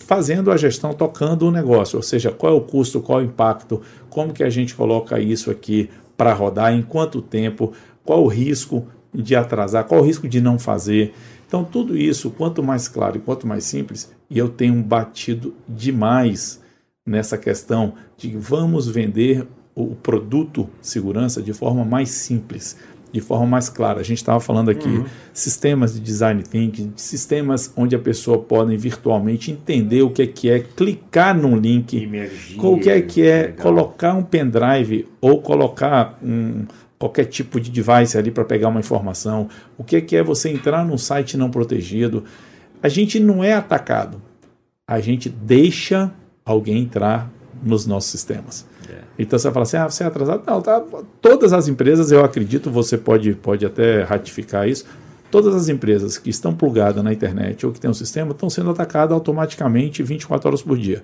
fazendo 0.00 0.50
a 0.50 0.56
gestão, 0.56 0.92
tocando 0.92 1.46
o 1.46 1.50
negócio, 1.50 1.96
ou 1.96 2.02
seja, 2.02 2.30
qual 2.30 2.52
é 2.52 2.56
o 2.56 2.60
custo, 2.60 3.00
qual 3.00 3.20
é 3.20 3.22
o 3.22 3.26
impacto, 3.26 3.80
como 4.08 4.32
que 4.32 4.42
a 4.42 4.50
gente 4.50 4.74
coloca 4.74 5.20
isso 5.20 5.50
aqui 5.50 5.88
para 6.16 6.32
rodar, 6.32 6.72
em 6.74 6.82
quanto 6.82 7.22
tempo, 7.22 7.72
qual 8.04 8.24
o 8.24 8.28
risco 8.28 8.86
de 9.14 9.36
atrasar, 9.36 9.84
qual 9.84 10.00
o 10.00 10.04
risco 10.04 10.28
de 10.28 10.40
não 10.40 10.58
fazer. 10.58 11.14
Então, 11.46 11.64
tudo 11.64 11.96
isso, 11.96 12.30
quanto 12.30 12.62
mais 12.62 12.88
claro 12.88 13.16
e 13.16 13.20
quanto 13.20 13.46
mais 13.46 13.64
simples, 13.64 14.10
e 14.28 14.38
eu 14.38 14.48
tenho 14.48 14.74
batido 14.82 15.54
demais 15.68 16.60
nessa 17.06 17.36
questão 17.36 17.94
de 18.16 18.36
vamos 18.36 18.88
vender 18.88 19.46
o 19.74 19.94
produto 19.94 20.68
segurança 20.80 21.42
de 21.42 21.52
forma 21.52 21.84
mais 21.84 22.10
simples 22.10 22.76
de 23.12 23.20
forma 23.20 23.46
mais 23.46 23.68
clara. 23.68 24.00
A 24.00 24.02
gente 24.02 24.18
estava 24.18 24.40
falando 24.40 24.70
aqui 24.70 24.88
uhum. 24.88 25.04
sistemas 25.32 25.94
de 25.94 26.00
design 26.00 26.42
thinking, 26.42 26.92
sistemas 26.96 27.72
onde 27.76 27.94
a 27.94 27.98
pessoa 27.98 28.38
pode 28.38 28.76
virtualmente 28.76 29.50
entender 29.50 30.02
o 30.02 30.10
que 30.10 30.22
é 30.22 30.26
que 30.26 30.50
é 30.50 30.60
clicar 30.60 31.36
num 31.36 31.56
link, 31.56 32.08
o 32.58 32.78
que 32.78 32.90
é 32.90 33.00
que 33.00 33.26
é 33.26 33.42
legal. 33.42 33.56
colocar 33.56 34.14
um 34.14 34.22
pendrive 34.22 35.08
ou 35.20 35.40
colocar 35.40 36.18
um 36.22 36.64
qualquer 36.98 37.24
tipo 37.24 37.58
de 37.58 37.70
device 37.70 38.18
ali 38.18 38.30
para 38.30 38.44
pegar 38.44 38.68
uma 38.68 38.78
informação, 38.78 39.48
o 39.78 39.82
que 39.82 39.96
é 39.96 40.00
que 40.02 40.14
é 40.14 40.22
você 40.22 40.50
entrar 40.50 40.84
num 40.84 40.98
site 40.98 41.34
não 41.34 41.50
protegido. 41.50 42.24
A 42.82 42.90
gente 42.90 43.18
não 43.18 43.42
é 43.42 43.54
atacado. 43.54 44.20
A 44.86 45.00
gente 45.00 45.30
deixa 45.30 46.12
alguém 46.44 46.82
entrar 46.82 47.30
nos 47.62 47.86
nossos 47.86 48.10
sistemas. 48.10 48.66
Então 49.20 49.38
você 49.38 49.50
fala 49.50 49.64
assim, 49.64 49.76
ah, 49.76 49.88
você 49.88 50.02
é 50.02 50.06
atrasado. 50.06 50.42
Não, 50.46 50.62
tá. 50.62 50.82
Todas 51.20 51.52
as 51.52 51.68
empresas, 51.68 52.10
eu 52.10 52.24
acredito, 52.24 52.70
você 52.70 52.96
pode, 52.96 53.34
pode 53.34 53.66
até 53.66 54.02
ratificar 54.02 54.66
isso. 54.66 54.86
Todas 55.30 55.54
as 55.54 55.68
empresas 55.68 56.16
que 56.16 56.30
estão 56.30 56.54
plugadas 56.54 57.04
na 57.04 57.12
internet 57.12 57.66
ou 57.66 57.70
que 57.70 57.78
têm 57.78 57.90
um 57.90 57.94
sistema 57.94 58.32
estão 58.32 58.48
sendo 58.48 58.70
atacadas 58.70 59.12
automaticamente 59.12 60.02
24 60.02 60.48
horas 60.48 60.62
por 60.62 60.78
dia. 60.78 61.02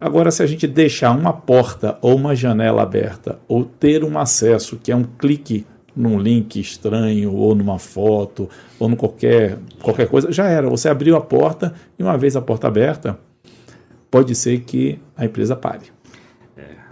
Agora, 0.00 0.32
se 0.32 0.42
a 0.42 0.46
gente 0.46 0.66
deixar 0.66 1.12
uma 1.12 1.32
porta 1.32 1.96
ou 2.02 2.16
uma 2.16 2.34
janela 2.34 2.82
aberta, 2.82 3.38
ou 3.46 3.64
ter 3.64 4.02
um 4.02 4.18
acesso 4.18 4.76
que 4.76 4.90
é 4.90 4.96
um 4.96 5.04
clique 5.04 5.64
num 5.94 6.18
link 6.18 6.58
estranho, 6.58 7.32
ou 7.32 7.54
numa 7.54 7.78
foto, 7.78 8.48
ou 8.80 8.88
no 8.88 8.96
qualquer, 8.96 9.58
qualquer 9.80 10.08
coisa, 10.08 10.32
já 10.32 10.48
era. 10.48 10.68
Você 10.68 10.88
abriu 10.88 11.16
a 11.16 11.20
porta 11.20 11.72
e 11.96 12.02
uma 12.02 12.18
vez 12.18 12.34
a 12.34 12.40
porta 12.40 12.66
aberta, 12.66 13.16
pode 14.10 14.34
ser 14.34 14.60
que 14.60 14.98
a 15.16 15.24
empresa 15.24 15.54
pare. 15.54 15.97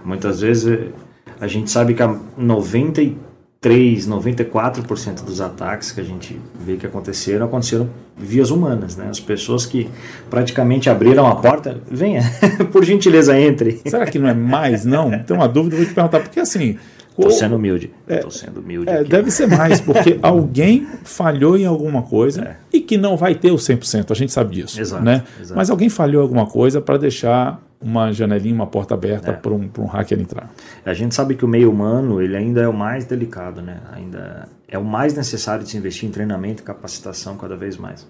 Muitas 0.06 0.40
vezes 0.40 0.92
a 1.40 1.48
gente 1.48 1.68
sabe 1.68 1.92
que 1.92 2.00
a 2.00 2.16
93, 2.38 4.08
94% 4.08 5.24
dos 5.24 5.40
ataques 5.40 5.90
que 5.90 6.00
a 6.00 6.04
gente 6.04 6.40
vê 6.54 6.76
que 6.76 6.86
aconteceram, 6.86 7.46
aconteceram 7.46 7.90
vias 8.16 8.52
humanas, 8.52 8.96
né? 8.96 9.08
As 9.10 9.18
pessoas 9.18 9.66
que 9.66 9.90
praticamente 10.30 10.88
abriram 10.88 11.26
a 11.26 11.34
porta, 11.34 11.80
venha, 11.90 12.22
por 12.70 12.84
gentileza, 12.84 13.36
entre. 13.36 13.82
Será 13.84 14.06
que 14.06 14.16
não 14.16 14.28
é 14.28 14.34
mais, 14.34 14.84
não? 14.84 15.10
Tem 15.26 15.36
uma 15.36 15.48
dúvida, 15.48 15.74
vou 15.74 15.84
te 15.84 15.92
perguntar, 15.92 16.20
porque 16.20 16.38
assim... 16.38 16.78
Estou 17.18 17.30
sendo 17.30 17.56
humilde. 17.56 17.90
Estou 18.06 18.28
é, 18.28 18.30
sendo 18.30 18.60
humilde. 18.60 18.90
É, 18.90 19.02
deve 19.02 19.30
ser 19.30 19.48
mais, 19.48 19.80
porque 19.80 20.18
alguém 20.22 20.86
falhou 21.02 21.56
em 21.56 21.64
alguma 21.64 22.02
coisa 22.02 22.42
é. 22.42 22.56
e 22.70 22.78
que 22.78 22.98
não 22.98 23.16
vai 23.16 23.34
ter 23.34 23.50
o 23.50 23.56
100%, 23.56 24.10
a 24.10 24.14
gente 24.14 24.30
sabe 24.30 24.54
disso. 24.54 24.78
Exato, 24.78 25.02
né? 25.02 25.24
Exato. 25.40 25.56
Mas 25.56 25.70
alguém 25.70 25.88
falhou 25.88 26.20
em 26.20 26.24
alguma 26.24 26.46
coisa 26.46 26.78
para 26.78 26.98
deixar 26.98 27.58
uma 27.86 28.12
janelinha, 28.12 28.52
uma 28.52 28.66
porta 28.66 28.94
aberta 28.94 29.30
é. 29.30 29.34
para 29.34 29.52
um, 29.52 29.70
um 29.78 29.86
hacker 29.86 30.18
entrar. 30.18 30.50
A 30.84 30.92
gente 30.92 31.14
sabe 31.14 31.36
que 31.36 31.44
o 31.44 31.48
meio 31.48 31.70
humano 31.70 32.20
ele 32.20 32.36
ainda 32.36 32.60
é 32.60 32.66
o 32.66 32.72
mais 32.72 33.04
delicado, 33.04 33.62
né? 33.62 33.80
Ainda 33.92 34.48
é 34.66 34.76
o 34.76 34.84
mais 34.84 35.14
necessário 35.14 35.62
de 35.62 35.70
se 35.70 35.76
investir 35.76 36.08
em 36.08 36.10
treinamento 36.12 36.62
e 36.62 36.64
capacitação 36.64 37.36
cada 37.36 37.56
vez 37.56 37.76
mais. 37.76 38.04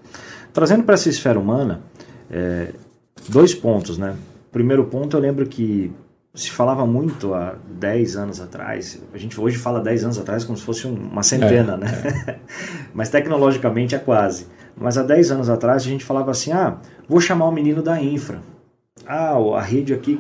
Trazendo 0.50 0.83
para 0.83 0.95
essa 0.95 1.11
esfera 1.11 1.38
humana, 1.38 1.83
é, 2.30 2.73
dois 3.28 3.54
pontos, 3.54 3.99
né? 3.99 4.16
Primeiro 4.50 4.87
ponto, 4.87 5.14
eu 5.14 5.21
lembro 5.21 5.45
que 5.47 5.92
se 6.35 6.50
falava 6.50 6.87
muito 6.87 7.35
há 7.35 7.56
10 7.78 8.16
anos 8.16 8.40
atrás, 8.40 8.99
a 9.12 9.18
gente 9.18 9.38
hoje 9.38 9.59
fala 9.59 9.80
10 9.80 10.04
anos 10.04 10.18
atrás 10.18 10.42
como 10.42 10.56
se 10.56 10.64
fosse 10.64 10.87
uma 10.87 11.23
centena, 11.23 11.75
é, 11.75 11.76
né? 11.76 11.87
É. 12.26 12.37
Mas 12.95 13.11
tecnologicamente 13.11 13.95
é 13.95 13.99
quase. 13.99 14.47
Mas 14.75 14.97
há 14.97 15.02
10 15.02 15.33
anos 15.33 15.50
atrás 15.50 15.83
a 15.83 15.87
gente 15.87 16.04
falava 16.04 16.30
assim: 16.30 16.52
ah, 16.52 16.78
vou 17.06 17.21
chamar 17.21 17.47
o 17.47 17.52
menino 17.52 17.83
da 17.83 18.00
infra 18.00 18.40
ah, 19.07 19.37
a 19.57 19.63
rede 19.63 19.95
aqui 19.95 20.19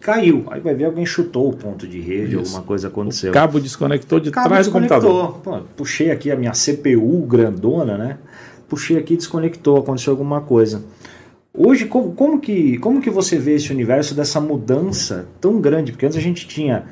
caiu. 0.00 0.44
Aí 0.50 0.60
vai 0.60 0.74
ver 0.74 0.84
alguém 0.84 1.06
chutou 1.06 1.48
o 1.48 1.56
ponto 1.56 1.86
de 1.86 2.00
rede, 2.00 2.36
Isso. 2.36 2.38
alguma 2.38 2.62
coisa 2.62 2.88
aconteceu. 2.88 3.30
O 3.30 3.34
cabo 3.34 3.58
desconectou 3.58 4.20
de 4.20 4.30
cabo 4.30 4.48
trás 4.48 4.66
desconectou. 4.66 5.00
do 5.00 5.32
computador. 5.32 5.60
Pô, 5.60 5.66
puxei 5.76 6.10
aqui 6.10 6.30
a 6.30 6.36
minha 6.36 6.52
CPU 6.52 7.24
grandona, 7.26 7.96
né? 7.96 8.18
Puxei 8.68 8.98
aqui, 8.98 9.16
desconectou, 9.16 9.78
aconteceu 9.78 10.12
alguma 10.12 10.40
coisa. 10.40 10.84
Hoje, 11.56 11.86
como, 11.86 12.12
como, 12.12 12.40
que, 12.40 12.78
como 12.78 13.00
que 13.00 13.08
você 13.08 13.38
vê 13.38 13.54
esse 13.54 13.72
universo 13.72 14.14
dessa 14.14 14.40
mudança 14.40 15.26
tão 15.40 15.60
grande? 15.60 15.92
Porque 15.92 16.04
antes 16.04 16.18
a 16.18 16.20
gente 16.20 16.48
tinha 16.48 16.84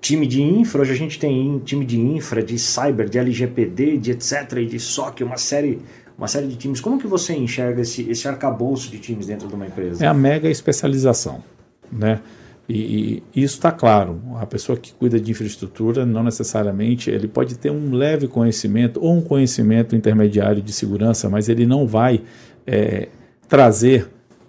time 0.00 0.26
de 0.26 0.42
infra, 0.42 0.82
hoje 0.82 0.92
a 0.92 0.96
gente 0.96 1.18
tem 1.18 1.58
time 1.64 1.86
de 1.86 1.98
infra, 1.98 2.42
de 2.42 2.58
cyber, 2.58 3.08
de 3.08 3.18
LGPD, 3.18 3.96
de 3.96 4.10
etc, 4.10 4.58
e 4.58 4.66
de 4.66 4.78
SOC, 4.78 5.22
uma 5.22 5.38
série 5.38 5.78
uma 6.16 6.28
série 6.28 6.46
de 6.46 6.56
times. 6.56 6.80
Como 6.80 6.98
que 6.98 7.06
você 7.06 7.34
enxerga 7.34 7.82
esse, 7.82 8.08
esse 8.08 8.26
arcabouço 8.28 8.90
de 8.90 8.98
times 8.98 9.26
dentro 9.26 9.48
de 9.48 9.54
uma 9.54 9.66
empresa? 9.66 10.04
É 10.04 10.08
a 10.08 10.14
mega 10.14 10.48
especialização, 10.48 11.42
né? 11.90 12.20
E, 12.68 13.22
e 13.34 13.42
isso 13.42 13.56
está 13.56 13.70
claro. 13.70 14.20
A 14.36 14.46
pessoa 14.46 14.78
que 14.78 14.92
cuida 14.92 15.20
de 15.20 15.30
infraestrutura, 15.30 16.06
não 16.06 16.22
necessariamente, 16.22 17.10
ele 17.10 17.28
pode 17.28 17.58
ter 17.58 17.70
um 17.70 17.92
leve 17.92 18.26
conhecimento 18.26 19.02
ou 19.02 19.14
um 19.14 19.20
conhecimento 19.20 19.94
intermediário 19.94 20.62
de 20.62 20.72
segurança, 20.72 21.28
mas 21.28 21.48
ele 21.48 21.66
não 21.66 21.86
vai 21.86 22.22
é, 22.66 23.08
trazer 23.48 24.08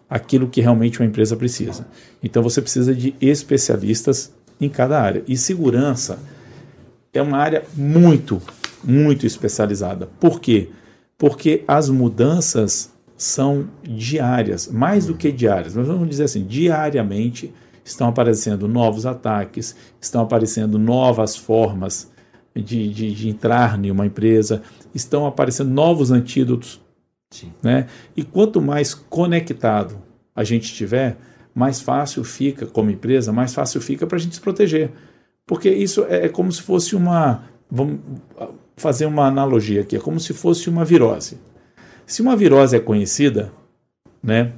aquilo 0.09 0.47
que 0.47 0.61
realmente 0.61 0.99
uma 0.99 1.05
empresa 1.05 1.35
precisa. 1.35 1.85
Então 2.23 2.41
você 2.41 2.61
precisa 2.61 2.95
de 2.95 3.13
especialistas 3.19 4.31
em 4.61 4.69
cada 4.69 5.01
área. 5.01 5.23
E 5.27 5.35
segurança 5.35 6.19
é 7.11 7.21
uma 7.21 7.37
área 7.37 7.63
muito, 7.75 8.41
muito 8.81 9.25
especializada. 9.25 10.07
Por 10.19 10.39
quê? 10.39 10.69
porque 10.69 10.84
as 11.67 11.89
mudanças 11.89 12.93
são 13.17 13.69
diárias, 13.81 14.67
mais 14.67 15.05
do 15.05 15.15
que 15.15 15.31
diárias, 15.31 15.75
mas 15.75 15.87
vamos 15.87 16.09
dizer 16.09 16.25
assim, 16.25 16.45
diariamente 16.45 17.53
estão 17.83 18.07
aparecendo 18.07 18.67
novos 18.67 19.05
ataques, 19.05 19.75
estão 20.01 20.21
aparecendo 20.21 20.77
novas 20.77 21.35
formas 21.35 22.11
de, 22.53 22.91
de, 22.91 23.13
de 23.13 23.29
entrar 23.29 23.83
em 23.83 23.91
uma 23.91 24.05
empresa, 24.05 24.61
estão 24.93 25.25
aparecendo 25.25 25.69
novos 25.69 26.11
antídotos. 26.11 26.81
Sim. 27.29 27.51
Né? 27.61 27.87
E 28.15 28.23
quanto 28.23 28.61
mais 28.61 28.93
conectado 28.93 30.01
a 30.35 30.43
gente 30.43 30.63
estiver, 30.63 31.17
mais 31.53 31.79
fácil 31.79 32.23
fica, 32.23 32.65
como 32.65 32.91
empresa, 32.91 33.31
mais 33.31 33.53
fácil 33.53 33.79
fica 33.79 34.05
para 34.05 34.17
a 34.17 34.19
gente 34.19 34.35
se 34.35 34.41
proteger. 34.41 34.91
Porque 35.45 35.69
isso 35.69 36.05
é, 36.05 36.25
é 36.25 36.29
como 36.29 36.51
se 36.51 36.61
fosse 36.61 36.95
uma. 36.95 37.43
Vamos, 37.69 37.99
fazer 38.77 39.05
uma 39.05 39.27
analogia 39.27 39.81
aqui, 39.81 39.95
é 39.95 39.99
como 39.99 40.19
se 40.19 40.33
fosse 40.33 40.69
uma 40.69 40.83
virose. 40.83 41.37
Se 42.05 42.21
uma 42.21 42.35
virose 42.35 42.75
é 42.75 42.79
conhecida, 42.79 43.51
né, 44.21 44.53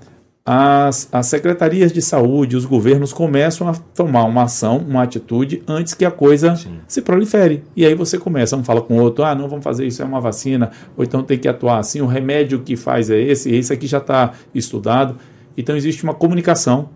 as, 0.50 1.10
as 1.12 1.28
secretarias 1.28 1.92
de 1.92 2.02
saúde, 2.02 2.56
os 2.56 2.64
governos 2.64 3.12
começam 3.12 3.68
a 3.68 3.74
tomar 3.74 4.24
uma 4.24 4.44
ação, 4.44 4.78
uma 4.78 5.04
atitude 5.04 5.62
antes 5.68 5.94
que 5.94 6.06
a 6.06 6.12
coisa 6.12 6.56
Sim. 6.56 6.80
se 6.88 7.02
prolifere. 7.02 7.66
E 7.76 7.86
aí 7.86 7.94
você 7.94 8.18
começa, 8.18 8.56
um 8.56 8.64
fala 8.64 8.82
com 8.82 8.98
o 8.98 9.02
outro, 9.02 9.26
ah, 9.26 9.36
não 9.36 9.50
vamos 9.50 9.66
fazer 9.66 9.86
isso, 9.86 10.02
é 10.02 10.06
uma 10.06 10.22
vacina, 10.22 10.72
ou 10.96 11.04
então 11.04 11.22
tem 11.22 11.38
que 11.38 11.50
atuar 11.50 11.80
assim, 11.80 12.00
o 12.00 12.06
remédio 12.06 12.62
que 12.62 12.78
faz 12.78 13.10
é 13.10 13.20
esse, 13.20 13.54
esse 13.54 13.74
aqui 13.74 13.88
já 13.88 13.98
está 13.98 14.32
estudado. 14.56 15.18
Então 15.58 15.76
existe 15.76 16.06
uma 16.06 16.14
comunicação 16.14 16.90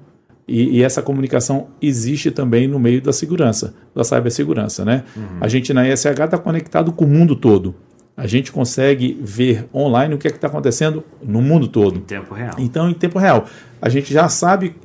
E, 0.52 0.78
e, 0.78 0.84
essa 0.84 1.02
comunicação 1.02 1.68
existe 1.82 2.30
também 2.30 2.68
no 2.68 2.78
meio 2.78 3.02
da 3.02 3.14
segurança, 3.14 3.74
da 3.96 4.04
cibersegurança. 4.04 4.84
Né? 4.84 5.06
Uhum. 5.16 5.38
A 5.40 5.48
gente 5.48 5.74
na 5.74 5.88
ESH 5.88 6.06
está 6.06 6.38
conectado 6.38 6.92
com 6.92 7.06
o 7.06 7.08
mundo 7.08 7.38
todo. 7.38 7.74
A 8.18 8.28
gente 8.28 8.52
consegue 8.52 9.18
ver 9.22 9.66
online 9.74 10.14
o 10.14 10.18
que 10.18 10.28
é 10.28 10.32
está 10.32 10.48
acontecendo 10.48 11.04
no 11.24 11.42
mundo 11.42 11.70
todo. 11.70 12.00
Em 12.00 12.02
tempo 12.02 12.34
real. 12.34 12.56
Então, 12.58 12.90
em 12.90 12.94
tempo 12.94 13.18
real. 13.18 13.46
A 13.82 13.88
gente 13.88 14.14
já 14.14 14.28
sabe 14.28 14.76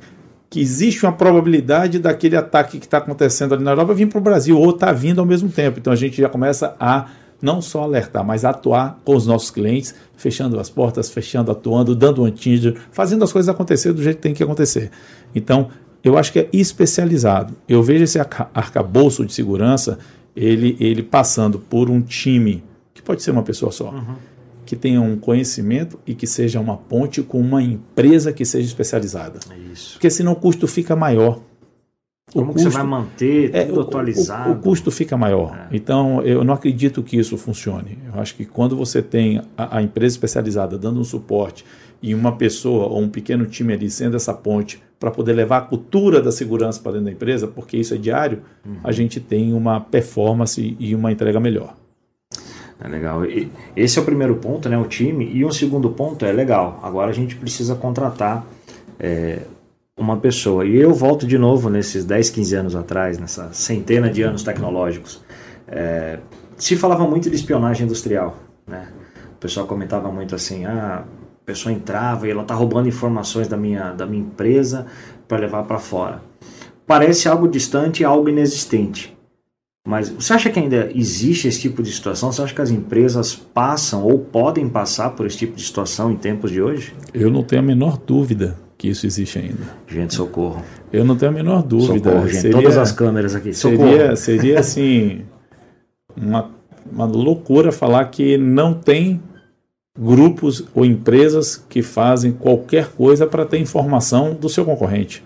que 0.49 0.61
existe 0.61 1.05
uma 1.05 1.11
probabilidade 1.11 1.99
daquele 1.99 2.37
ataque 2.37 2.79
que 2.79 2.85
está 2.85 2.99
acontecendo 2.99 3.53
ali 3.53 3.63
na 3.63 3.71
Europa 3.71 3.93
vir 3.93 4.07
para 4.07 4.19
o 4.19 4.21
Brasil 4.21 4.57
ou 4.57 4.69
está 4.69 4.93
vindo 4.93 5.19
ao 5.19 5.25
mesmo 5.25 5.49
tempo. 5.49 5.79
Então 5.79 5.91
a 5.91 5.95
gente 5.95 6.21
já 6.21 6.29
começa 6.29 6.75
a 6.79 7.07
não 7.41 7.61
só 7.61 7.83
alertar, 7.83 8.25
mas 8.25 8.43
atuar 8.43 8.99
com 9.05 9.15
os 9.15 9.27
nossos 9.27 9.51
clientes, 9.51 9.93
fechando 10.15 10.59
as 10.59 10.69
portas, 10.69 11.09
fechando, 11.09 11.51
atuando, 11.51 11.95
dando 11.95 12.21
um 12.21 12.25
antígeno, 12.25 12.75
fazendo 12.91 13.23
as 13.23 13.31
coisas 13.31 13.49
acontecer 13.49 13.93
do 13.93 14.01
jeito 14.01 14.17
que 14.17 14.23
tem 14.23 14.33
que 14.33 14.43
acontecer. 14.43 14.91
Então, 15.35 15.69
eu 16.03 16.17
acho 16.17 16.31
que 16.31 16.39
é 16.39 16.49
especializado. 16.51 17.53
Eu 17.67 17.83
vejo 17.83 18.03
esse 18.03 18.19
arcabouço 18.19 19.25
de 19.25 19.33
segurança, 19.33 19.99
ele, 20.35 20.75
ele 20.79 21.03
passando 21.03 21.59
por 21.59 21.89
um 21.89 22.01
time, 22.01 22.63
que 22.93 23.01
pode 23.01 23.21
ser 23.21 23.31
uma 23.31 23.43
pessoa 23.43 23.71
só, 23.71 23.91
uhum. 23.91 24.15
que 24.65 24.75
tenha 24.75 25.01
um 25.01 25.17
conhecimento 25.17 25.99
e 26.05 26.15
que 26.15 26.25
seja 26.25 26.59
uma 26.59 26.77
ponte 26.77 27.21
com 27.21 27.39
uma 27.39 27.61
empresa 27.61 28.31
que 28.31 28.45
seja 28.45 28.67
especializada. 28.67 29.39
É 29.51 29.57
isso. 29.71 29.93
Porque 29.93 30.09
senão 30.09 30.31
o 30.31 30.35
custo 30.35 30.67
fica 30.67 30.95
maior. 30.95 31.39
Como 32.41 32.53
custo, 32.53 32.69
você 32.69 32.77
vai 32.77 32.85
manter 32.85 33.55
é, 33.55 33.65
tudo 33.65 33.81
atualizado? 33.81 34.49
O, 34.49 34.53
o, 34.53 34.59
custo 34.59 34.91
fica 34.91 35.17
maior. 35.17 35.67
É. 35.71 35.75
Então, 35.75 36.21
eu 36.21 36.43
não 36.43 36.53
acredito 36.53 37.01
que 37.03 37.17
isso 37.17 37.37
funcione. 37.37 37.97
Eu 38.13 38.19
acho 38.19 38.35
que 38.35 38.45
quando 38.45 38.75
você 38.75 39.01
tem 39.01 39.41
a, 39.57 39.77
a, 39.77 39.81
empresa 39.81 40.13
especializada 40.13 40.77
dando 40.77 40.99
um 40.99 41.03
suporte 41.03 41.65
e 42.01 42.13
uma 42.13 42.35
pessoa 42.35 42.87
ou 42.87 43.01
um 43.01 43.09
pequeno 43.09 43.45
time 43.45 43.73
ali 43.73 43.89
sendo 43.89 44.15
essa 44.15 44.33
ponte 44.33 44.81
para 44.99 45.11
poder 45.11 45.33
levar 45.33 45.57
a 45.57 45.61
cultura 45.61 46.21
da 46.21 46.31
segurança 46.31 46.79
para 46.81 46.93
dentro 46.93 47.05
da 47.05 47.11
empresa, 47.11 47.47
porque 47.47 47.77
isso 47.77 47.93
é 47.93 47.97
diário, 47.97 48.41
uhum. 48.65 48.77
a 48.83 48.91
gente 48.91 49.19
tem 49.19 49.53
uma 49.53 49.79
performance 49.79 50.75
e 50.79 50.95
uma 50.95 51.11
entrega 51.11 51.39
melhor. 51.39 51.75
É 52.79 52.87
legal. 52.87 53.25
E 53.25 53.51
esse 53.75 53.97
é 53.97 54.01
o 54.01 54.05
primeiro 54.05 54.35
ponto, 54.35 54.69
né, 54.69 54.77
o 54.77 54.85
time. 54.85 55.29
E 55.33 55.43
um 55.43 55.51
segundo 55.51 55.89
ponto 55.89 56.25
é 56.25 56.31
legal. 56.31 56.79
Agora 56.83 57.09
a 57.09 57.13
gente 57.13 57.35
precisa 57.35 57.75
contratar 57.75 58.45
é, 58.99 59.41
uma 59.97 60.17
pessoa. 60.17 60.63
E 60.65 60.75
eu 60.77 60.93
volto 60.93 61.25
de 61.25 61.37
novo 61.37 61.69
nesses 61.69 62.05
10, 62.05 62.29
15 62.29 62.55
anos 62.55 62.75
atrás, 62.75 63.17
nessa 63.17 63.51
centena 63.51 64.09
de 64.09 64.21
anos 64.21 64.43
tecnológicos. 64.43 65.21
É, 65.67 66.19
se 66.55 66.77
falava 66.77 67.05
muito 67.07 67.29
de 67.29 67.35
espionagem 67.35 67.85
industrial. 67.85 68.37
Né? 68.65 68.87
O 69.35 69.39
pessoal 69.39 69.65
comentava 69.65 70.11
muito 70.11 70.35
assim: 70.35 70.65
ah, 70.65 71.03
a 71.03 71.45
pessoa 71.45 71.73
entrava 71.73 72.27
e 72.27 72.31
ela 72.31 72.43
está 72.43 72.53
roubando 72.53 72.87
informações 72.87 73.47
da 73.47 73.57
minha, 73.57 73.91
da 73.91 74.05
minha 74.05 74.21
empresa 74.21 74.85
para 75.27 75.39
levar 75.39 75.63
para 75.63 75.79
fora. 75.79 76.21
Parece 76.85 77.27
algo 77.27 77.47
distante, 77.47 78.05
algo 78.05 78.29
inexistente. 78.29 79.17
Mas 79.85 80.09
você 80.09 80.33
acha 80.33 80.49
que 80.49 80.59
ainda 80.59 80.91
existe 80.93 81.47
esse 81.47 81.61
tipo 81.61 81.81
de 81.81 81.91
situação? 81.91 82.29
Você 82.31 82.41
acha 82.41 82.53
que 82.53 82.61
as 82.61 82.69
empresas 82.69 83.33
passam 83.33 84.03
ou 84.03 84.19
podem 84.19 84.67
passar 84.67 85.11
por 85.11 85.25
esse 85.25 85.37
tipo 85.37 85.55
de 85.55 85.63
situação 85.63 86.11
em 86.11 86.17
tempos 86.17 86.51
de 86.51 86.61
hoje? 86.61 86.93
Eu 87.13 87.29
não 87.29 87.41
tenho 87.41 87.61
a 87.61 87.65
menor 87.65 87.97
dúvida 87.97 88.57
que 88.77 88.87
isso 88.89 89.05
existe 89.05 89.39
ainda. 89.39 89.75
Gente, 89.87 90.13
socorro. 90.13 90.63
Eu 90.93 91.03
não 91.03 91.15
tenho 91.15 91.31
a 91.31 91.33
menor 91.33 91.63
dúvida. 91.63 92.09
Socorro, 92.09 92.27
gente. 92.27 92.41
Seria, 92.41 92.57
Todas 92.57 92.77
as 92.77 92.91
câmeras 92.91 93.35
aqui. 93.35 93.53
Socorro. 93.53 93.87
Seria, 93.87 94.15
seria 94.15 94.59
assim, 94.59 95.25
uma, 96.15 96.51
uma 96.91 97.05
loucura 97.05 97.71
falar 97.71 98.05
que 98.05 98.37
não 98.37 98.73
tem 98.73 99.21
grupos 99.99 100.63
ou 100.75 100.85
empresas 100.85 101.55
que 101.55 101.81
fazem 101.81 102.31
qualquer 102.31 102.89
coisa 102.89 103.25
para 103.25 103.45
ter 103.45 103.57
informação 103.57 104.35
do 104.35 104.47
seu 104.47 104.63
concorrente. 104.63 105.23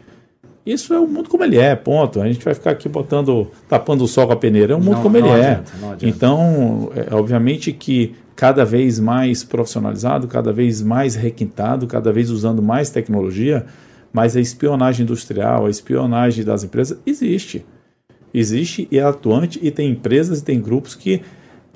Isso 0.65 0.93
é 0.93 1.00
o 1.00 1.08
mundo 1.08 1.27
como 1.27 1.43
ele 1.43 1.58
é, 1.58 1.75
ponto. 1.75 2.22
A 2.22 2.27
gente 2.27 2.46
vai 2.46 2.53
ficar 2.53 2.72
aqui 2.72 2.88
botando, 2.88 3.48
tapando 3.67 4.03
o 4.03 4.08
sol 4.08 4.27
com 4.27 4.34
a 4.34 4.38
peneira. 4.38 4.74
É 4.74 4.75
o 4.75 4.79
mundo 4.79 4.96
não, 4.96 5.01
como 5.01 5.17
ele 5.17 5.27
é. 5.27 5.34
adianta, 5.34 5.72
é. 6.00 6.08
Então, 6.08 6.91
é, 6.96 7.13
obviamente 7.13 7.74
que 7.74 8.15
cada 8.41 8.65
vez 8.65 9.00
mais 9.00 9.43
profissionalizado, 9.43 10.27
cada 10.27 10.51
vez 10.51 10.81
mais 10.81 11.13
requintado, 11.13 11.86
cada 11.86 12.12
vez 12.12 12.31
usando 12.31 12.60
mais 12.60 12.89
tecnologia, 12.89 13.67
mas 14.12 14.36
a 14.36 14.41
espionagem 14.41 15.03
industrial, 15.03 15.67
a 15.67 15.69
espionagem 15.69 16.43
das 16.43 16.63
empresas 16.63 16.98
existe. 17.05 17.63
Existe 18.33 18.88
e 18.89 18.98
é 18.98 19.03
atuante 19.03 19.60
e 19.62 19.69
tem 19.69 19.91
empresas 19.91 20.39
e 20.39 20.43
tem 20.43 20.60
grupos 20.60 20.95
que 20.95 21.21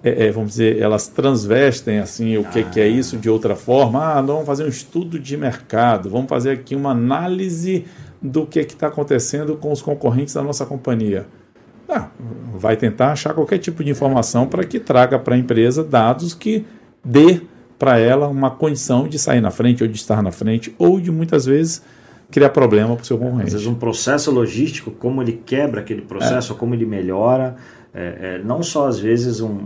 é, 0.04 0.26
é, 0.26 0.32
vamos 0.32 0.54
dizer, 0.54 0.82
elas 0.82 1.08
transvestem 1.08 2.00
assim 2.00 2.36
o 2.36 2.44
que, 2.46 2.62
ah. 2.62 2.64
que, 2.64 2.80
é 2.80 2.88
isso 2.88 3.18
de 3.18 3.30
outra 3.30 3.56
forma. 3.56 4.04
Ah, 4.04 4.22
vamos 4.24 4.48
fazer 4.48 4.64
um 4.64 4.70
estudo 4.70 5.20
de 5.20 5.38
mercado, 5.38 6.10
vamos 6.10 6.28
fazer 6.28 6.50
aqui 6.50 6.76
uma 6.76 6.90
análise 6.90 7.86
do 8.20 8.44
que 8.44 8.62
está 8.62 8.88
acontecendo 8.88 9.56
com 9.56 9.72
os 9.72 9.84
concorrentes 9.84 10.34
da 10.34 10.42
nossa 10.42 10.66
companhia. 10.66 11.28
Ah, 11.88 12.10
vai 12.54 12.76
tentar 12.76 13.12
achar 13.12 13.34
qualquer 13.34 13.58
tipo 13.60 13.84
de 13.84 13.92
informação 13.92 14.48
para 14.48 14.64
que 14.64 14.80
traga 14.80 15.20
para 15.20 15.36
a 15.36 15.38
empresa 15.38 15.84
dados 15.84 16.34
que 16.34 16.66
dê 17.04 17.42
para 17.78 18.00
ela 18.00 18.28
uma 18.28 18.50
condição 18.50 19.08
de 19.08 19.20
sair 19.20 19.42
na 19.42 19.52
frente 19.52 19.84
ou 19.84 19.90
de 19.90 19.96
estar 19.96 20.22
na 20.24 20.32
frente 20.32 20.74
ou 20.78 21.00
de 21.00 21.12
muitas 21.12 21.46
vezes 21.46 21.84
criar 22.32 22.50
problema 22.50 22.96
para 22.96 23.04
o 23.04 23.06
seu 23.06 23.18
concorrente. 23.18 23.48
Às 23.48 23.54
vezes 23.54 23.68
um 23.68 23.76
processo 23.76 24.32
logístico, 24.32 24.92
como 24.92 25.22
ele 25.22 25.42
quebra 25.46 25.82
aquele 25.82 26.02
processo, 26.02 26.54
é. 26.54 26.56
como 26.56 26.74
ele 26.74 26.86
melhora, 26.86 27.56
é, 27.94 28.38
é, 28.38 28.42
não 28.44 28.64
só 28.64 28.88
às 28.88 29.00
vezes 29.00 29.42
um, 29.42 29.60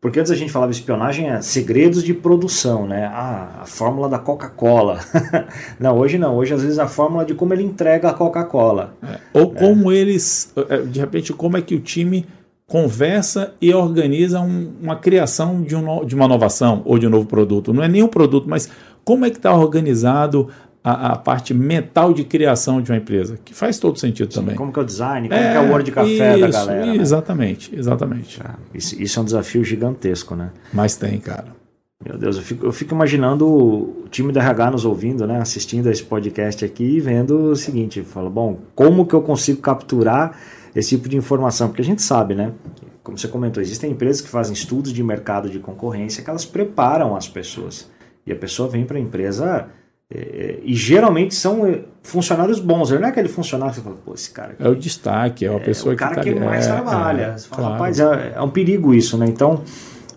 porque 0.00 0.20
antes 0.20 0.30
a 0.30 0.36
gente 0.36 0.52
falava 0.52 0.70
espionagem 0.70 1.28
é 1.28 1.40
segredos 1.40 2.04
de 2.04 2.12
produção, 2.12 2.86
né? 2.86 3.06
Ah, 3.06 3.60
a 3.62 3.66
fórmula 3.66 4.08
da 4.08 4.18
Coca-Cola. 4.18 5.00
não, 5.80 5.98
hoje 5.98 6.18
não. 6.18 6.36
Hoje 6.36 6.54
às 6.54 6.62
vezes 6.62 6.78
a 6.78 6.86
fórmula 6.86 7.24
de 7.24 7.34
como 7.34 7.54
ele 7.54 7.62
entrega 7.62 8.10
a 8.10 8.14
Coca-Cola. 8.14 8.94
É. 9.02 9.18
Ou 9.40 9.52
é. 9.52 9.58
como 9.58 9.90
eles, 9.90 10.52
é, 10.68 10.82
de 10.82 11.00
repente, 11.00 11.32
como 11.32 11.56
é 11.56 11.62
que 11.62 11.74
o 11.74 11.80
time 11.80 12.26
conversa 12.66 13.54
e 13.60 13.72
organiza 13.72 14.40
um, 14.40 14.72
uma 14.82 14.96
criação 14.96 15.62
de, 15.62 15.76
um, 15.76 16.04
de 16.04 16.14
uma 16.14 16.24
inovação 16.24 16.82
ou 16.84 16.98
de 16.98 17.06
um 17.06 17.10
novo 17.10 17.26
produto. 17.26 17.72
Não 17.72 17.82
é 17.82 17.88
nem 17.88 18.02
um 18.02 18.08
produto, 18.08 18.48
mas 18.48 18.68
como 19.04 19.24
é 19.24 19.30
que 19.30 19.36
está 19.36 19.54
organizado 19.54 20.48
a, 20.86 21.14
a, 21.14 21.16
parte 21.16 21.52
mental 21.52 22.14
de 22.14 22.22
criação 22.22 22.80
de 22.80 22.92
uma 22.92 22.96
empresa, 22.96 23.36
que 23.44 23.52
faz 23.52 23.76
todo 23.76 23.98
sentido 23.98 24.32
Sim, 24.32 24.38
também. 24.38 24.54
Como 24.54 24.72
que 24.72 24.78
é 24.78 24.82
o 24.82 24.84
design, 24.84 25.28
como 25.28 25.40
é, 25.40 25.50
que 25.50 25.56
é 25.56 25.60
o 25.60 25.68
Word 25.68 25.84
de 25.84 25.90
café 25.90 26.38
isso, 26.38 26.40
da 26.40 26.48
galera. 26.48 26.96
Exatamente, 26.96 27.72
né? 27.72 27.78
exatamente. 27.80 28.40
É, 28.40 28.50
isso, 28.72 29.02
isso, 29.02 29.18
é 29.18 29.22
um 29.22 29.24
desafio 29.24 29.64
gigantesco, 29.64 30.36
né? 30.36 30.52
Mas 30.72 30.94
tem, 30.94 31.18
cara. 31.18 31.46
Meu 32.04 32.16
Deus, 32.16 32.36
eu 32.36 32.42
fico, 32.42 32.64
eu 32.64 32.72
fico 32.72 32.94
imaginando 32.94 33.48
o 33.48 34.04
time 34.12 34.32
da 34.32 34.40
RH 34.40 34.70
nos 34.70 34.84
ouvindo, 34.84 35.26
né? 35.26 35.40
Assistindo 35.40 35.90
esse 35.90 36.04
podcast 36.04 36.64
aqui 36.64 36.84
e 36.84 37.00
vendo 37.00 37.50
o 37.50 37.56
seguinte, 37.56 38.02
fala, 38.02 38.30
bom, 38.30 38.60
como 38.72 39.04
que 39.06 39.14
eu 39.14 39.22
consigo 39.22 39.60
capturar 39.60 40.38
esse 40.72 40.90
tipo 40.90 41.08
de 41.08 41.16
informação? 41.16 41.66
Porque 41.66 41.82
a 41.82 41.84
gente 41.84 42.00
sabe, 42.00 42.36
né? 42.36 42.52
Como 43.02 43.18
você 43.18 43.26
comentou, 43.26 43.60
existem 43.60 43.90
empresas 43.90 44.20
que 44.20 44.28
fazem 44.28 44.52
estudos 44.52 44.92
de 44.92 45.02
mercado 45.02 45.50
de 45.50 45.58
concorrência 45.58 46.22
que 46.22 46.30
elas 46.30 46.44
preparam 46.44 47.16
as 47.16 47.26
pessoas. 47.26 47.90
E 48.24 48.30
a 48.30 48.36
pessoa 48.36 48.68
vem 48.68 48.84
para 48.84 48.98
a 48.98 49.00
empresa 49.00 49.68
é, 50.12 50.18
é, 50.18 50.60
e 50.62 50.74
geralmente 50.74 51.34
são 51.34 51.66
é, 51.66 51.80
funcionários 52.02 52.60
bons. 52.60 52.90
Não 52.90 53.04
é 53.04 53.08
aquele 53.08 53.28
funcionário 53.28 53.74
que 53.74 53.80
você 53.80 53.84
fala, 53.84 53.96
pô, 54.04 54.14
esse 54.14 54.30
cara. 54.30 54.52
Aqui, 54.52 54.62
é 54.62 54.68
o 54.68 54.74
destaque, 54.76 55.46
é 55.46 55.54
a 55.54 55.60
pessoa 55.60 55.94
é, 55.94 55.96
que. 55.96 56.04
O 56.04 56.08
cara 56.08 56.22
que, 56.22 56.32
tá, 56.32 56.40
mais 56.40 56.66
trabalha. 56.66 57.22
É, 57.22 57.38
você 57.38 57.48
fala, 57.48 57.62
claro. 57.62 57.72
rapaz, 57.74 58.00
é, 58.00 58.40
um 58.40 58.50
perigo 58.50 58.94
isso, 58.94 59.18
né? 59.18 59.26
Então, 59.26 59.62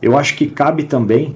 eu 0.01 0.17
acho 0.17 0.35
que 0.35 0.47
cabe 0.47 0.83
também 0.83 1.35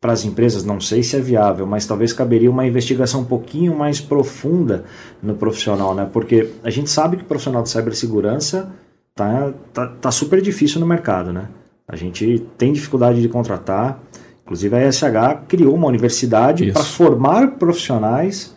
para 0.00 0.12
as 0.12 0.24
empresas, 0.24 0.62
não 0.62 0.80
sei 0.80 1.02
se 1.02 1.16
é 1.16 1.20
viável, 1.20 1.66
mas 1.66 1.86
talvez 1.86 2.12
caberia 2.12 2.50
uma 2.50 2.66
investigação 2.66 3.22
um 3.22 3.24
pouquinho 3.24 3.74
mais 3.74 4.00
profunda 4.00 4.84
no 5.22 5.34
profissional, 5.34 5.94
né? 5.94 6.08
Porque 6.12 6.52
a 6.62 6.70
gente 6.70 6.90
sabe 6.90 7.16
que 7.16 7.22
o 7.22 7.26
profissional 7.26 7.62
de 7.62 7.70
cibersegurança 7.70 8.70
tá, 9.14 9.52
tá, 9.72 9.86
tá 9.88 10.10
super 10.12 10.40
difícil 10.40 10.80
no 10.80 10.86
mercado, 10.86 11.32
né? 11.32 11.48
A 11.88 11.96
gente 11.96 12.46
tem 12.58 12.72
dificuldade 12.72 13.20
de 13.20 13.28
contratar. 13.28 14.00
Inclusive 14.46 14.76
a 14.76 14.88
ESH 14.88 15.02
criou 15.48 15.74
uma 15.74 15.88
universidade 15.88 16.70
para 16.70 16.84
formar 16.84 17.56
profissionais 17.56 18.56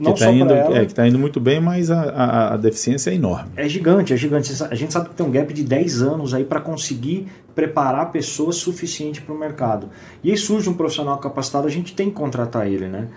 não 0.00 0.12
que 0.12 0.20
está 0.20 0.32
indo, 0.32 0.52
é, 0.52 0.86
que 0.86 0.94
tá 0.94 1.08
indo 1.08 1.18
muito 1.18 1.40
bem, 1.40 1.60
mas 1.60 1.90
a, 1.90 2.00
a, 2.02 2.54
a, 2.54 2.56
deficiência 2.56 3.10
é 3.10 3.14
enorme. 3.14 3.50
É 3.56 3.68
gigante, 3.68 4.12
é 4.12 4.16
gigante. 4.16 4.52
A 4.70 4.74
gente 4.74 4.92
sabe 4.92 5.08
que 5.08 5.16
tem 5.16 5.26
um 5.26 5.30
gap 5.30 5.52
de 5.52 5.64
10 5.64 6.02
anos 6.02 6.32
aí 6.32 6.44
para 6.44 6.60
conseguir 6.60 7.26
preparar 7.52 8.12
pessoas 8.12 8.56
suficiente 8.56 9.20
para 9.20 9.34
o 9.34 9.38
mercado. 9.38 9.90
E 10.22 10.30
aí 10.30 10.36
surge 10.36 10.70
um 10.70 10.74
profissional 10.74 11.18
capacitado, 11.18 11.66
a 11.66 11.70
gente 11.70 11.94
tem 11.94 12.08
que 12.08 12.14
contratar 12.14 12.68
ele, 12.68 12.86
né? 12.86 13.08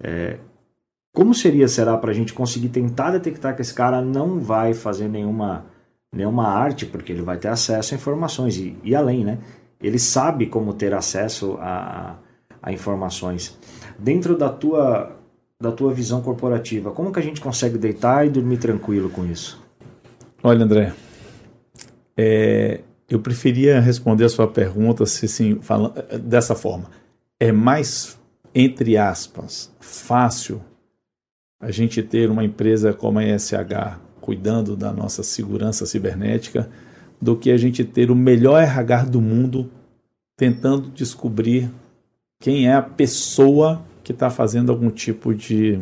É, 0.00 0.36
como 1.12 1.34
seria, 1.34 1.66
será, 1.66 1.96
para 1.96 2.12
a 2.12 2.14
gente 2.14 2.32
conseguir 2.32 2.68
tentar 2.68 3.10
detectar 3.10 3.56
que 3.56 3.62
esse 3.62 3.74
cara 3.74 4.00
não 4.00 4.38
vai 4.38 4.74
fazer 4.74 5.08
nenhuma, 5.08 5.64
nenhuma 6.12 6.46
arte, 6.46 6.86
porque 6.86 7.10
ele 7.10 7.22
vai 7.22 7.36
ter 7.36 7.48
acesso 7.48 7.94
a 7.94 7.96
informações 7.96 8.56
e, 8.56 8.76
e 8.84 8.94
além, 8.94 9.24
né? 9.24 9.38
Ele 9.80 9.98
sabe 9.98 10.46
como 10.46 10.74
ter 10.74 10.92
acesso 10.92 11.56
a, 11.60 12.16
a 12.62 12.72
informações. 12.72 13.56
Dentro 13.98 14.36
da 14.36 14.48
tua, 14.48 15.16
da 15.60 15.72
tua 15.72 15.92
visão 15.92 16.20
corporativa, 16.20 16.90
como 16.90 17.12
que 17.12 17.18
a 17.18 17.22
gente 17.22 17.40
consegue 17.40 17.78
deitar 17.78 18.26
e 18.26 18.30
dormir 18.30 18.58
tranquilo 18.58 19.08
com 19.10 19.24
isso? 19.24 19.62
Olha, 20.42 20.64
André, 20.64 20.92
é, 22.16 22.80
eu 23.08 23.20
preferia 23.20 23.80
responder 23.80 24.24
a 24.24 24.28
sua 24.28 24.46
pergunta 24.48 25.06
se, 25.06 25.26
assim, 25.26 25.60
fala, 25.60 25.90
dessa 26.20 26.54
forma. 26.54 26.90
É 27.40 27.52
mais, 27.52 28.18
entre 28.54 28.96
aspas, 28.96 29.72
fácil 29.80 30.60
a 31.60 31.70
gente 31.70 32.02
ter 32.02 32.30
uma 32.30 32.44
empresa 32.44 32.92
como 32.92 33.18
a 33.18 33.24
ESH 33.24 33.52
cuidando 34.20 34.76
da 34.76 34.92
nossa 34.92 35.22
segurança 35.22 35.86
cibernética 35.86 36.68
do 37.20 37.36
que 37.36 37.50
a 37.50 37.56
gente 37.56 37.84
ter 37.84 38.10
o 38.10 38.14
melhor 38.14 38.62
RH 38.62 39.04
do 39.04 39.20
mundo 39.20 39.70
tentando 40.36 40.88
descobrir 40.90 41.70
quem 42.40 42.68
é 42.68 42.74
a 42.74 42.82
pessoa 42.82 43.82
que 44.04 44.12
está 44.12 44.30
fazendo 44.30 44.70
algum 44.70 44.90
tipo 44.90 45.34
de 45.34 45.80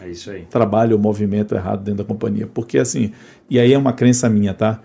é 0.00 0.44
trabalho 0.50 0.96
ou 0.96 1.02
movimento 1.02 1.54
errado 1.54 1.84
dentro 1.84 2.02
da 2.02 2.04
companhia. 2.04 2.46
Porque 2.46 2.78
assim, 2.78 3.12
e 3.48 3.58
aí 3.58 3.72
é 3.72 3.78
uma 3.78 3.92
crença 3.92 4.28
minha, 4.28 4.54
tá? 4.54 4.80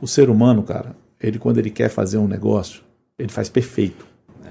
O 0.00 0.06
ser 0.06 0.30
humano, 0.30 0.62
cara, 0.62 0.94
ele 1.20 1.38
quando 1.38 1.58
ele 1.58 1.70
quer 1.70 1.88
fazer 1.88 2.18
um 2.18 2.28
negócio, 2.28 2.82
ele 3.18 3.30
faz 3.30 3.48
perfeito. 3.48 4.06
É. 4.44 4.50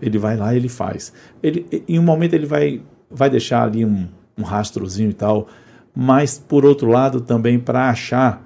Ele 0.00 0.18
vai 0.18 0.36
lá 0.36 0.54
e 0.54 0.56
ele 0.56 0.68
faz. 0.68 1.12
Ele, 1.42 1.84
em 1.88 1.98
um 1.98 2.02
momento 2.02 2.34
ele 2.34 2.46
vai, 2.46 2.80
vai 3.10 3.28
deixar 3.28 3.64
ali 3.64 3.84
um, 3.84 4.08
um 4.38 4.42
rastrozinho 4.42 5.10
e 5.10 5.14
tal, 5.14 5.48
mas 5.94 6.38
por 6.38 6.64
outro 6.64 6.88
lado 6.88 7.20
também 7.20 7.58
para 7.58 7.90
achar 7.90 8.43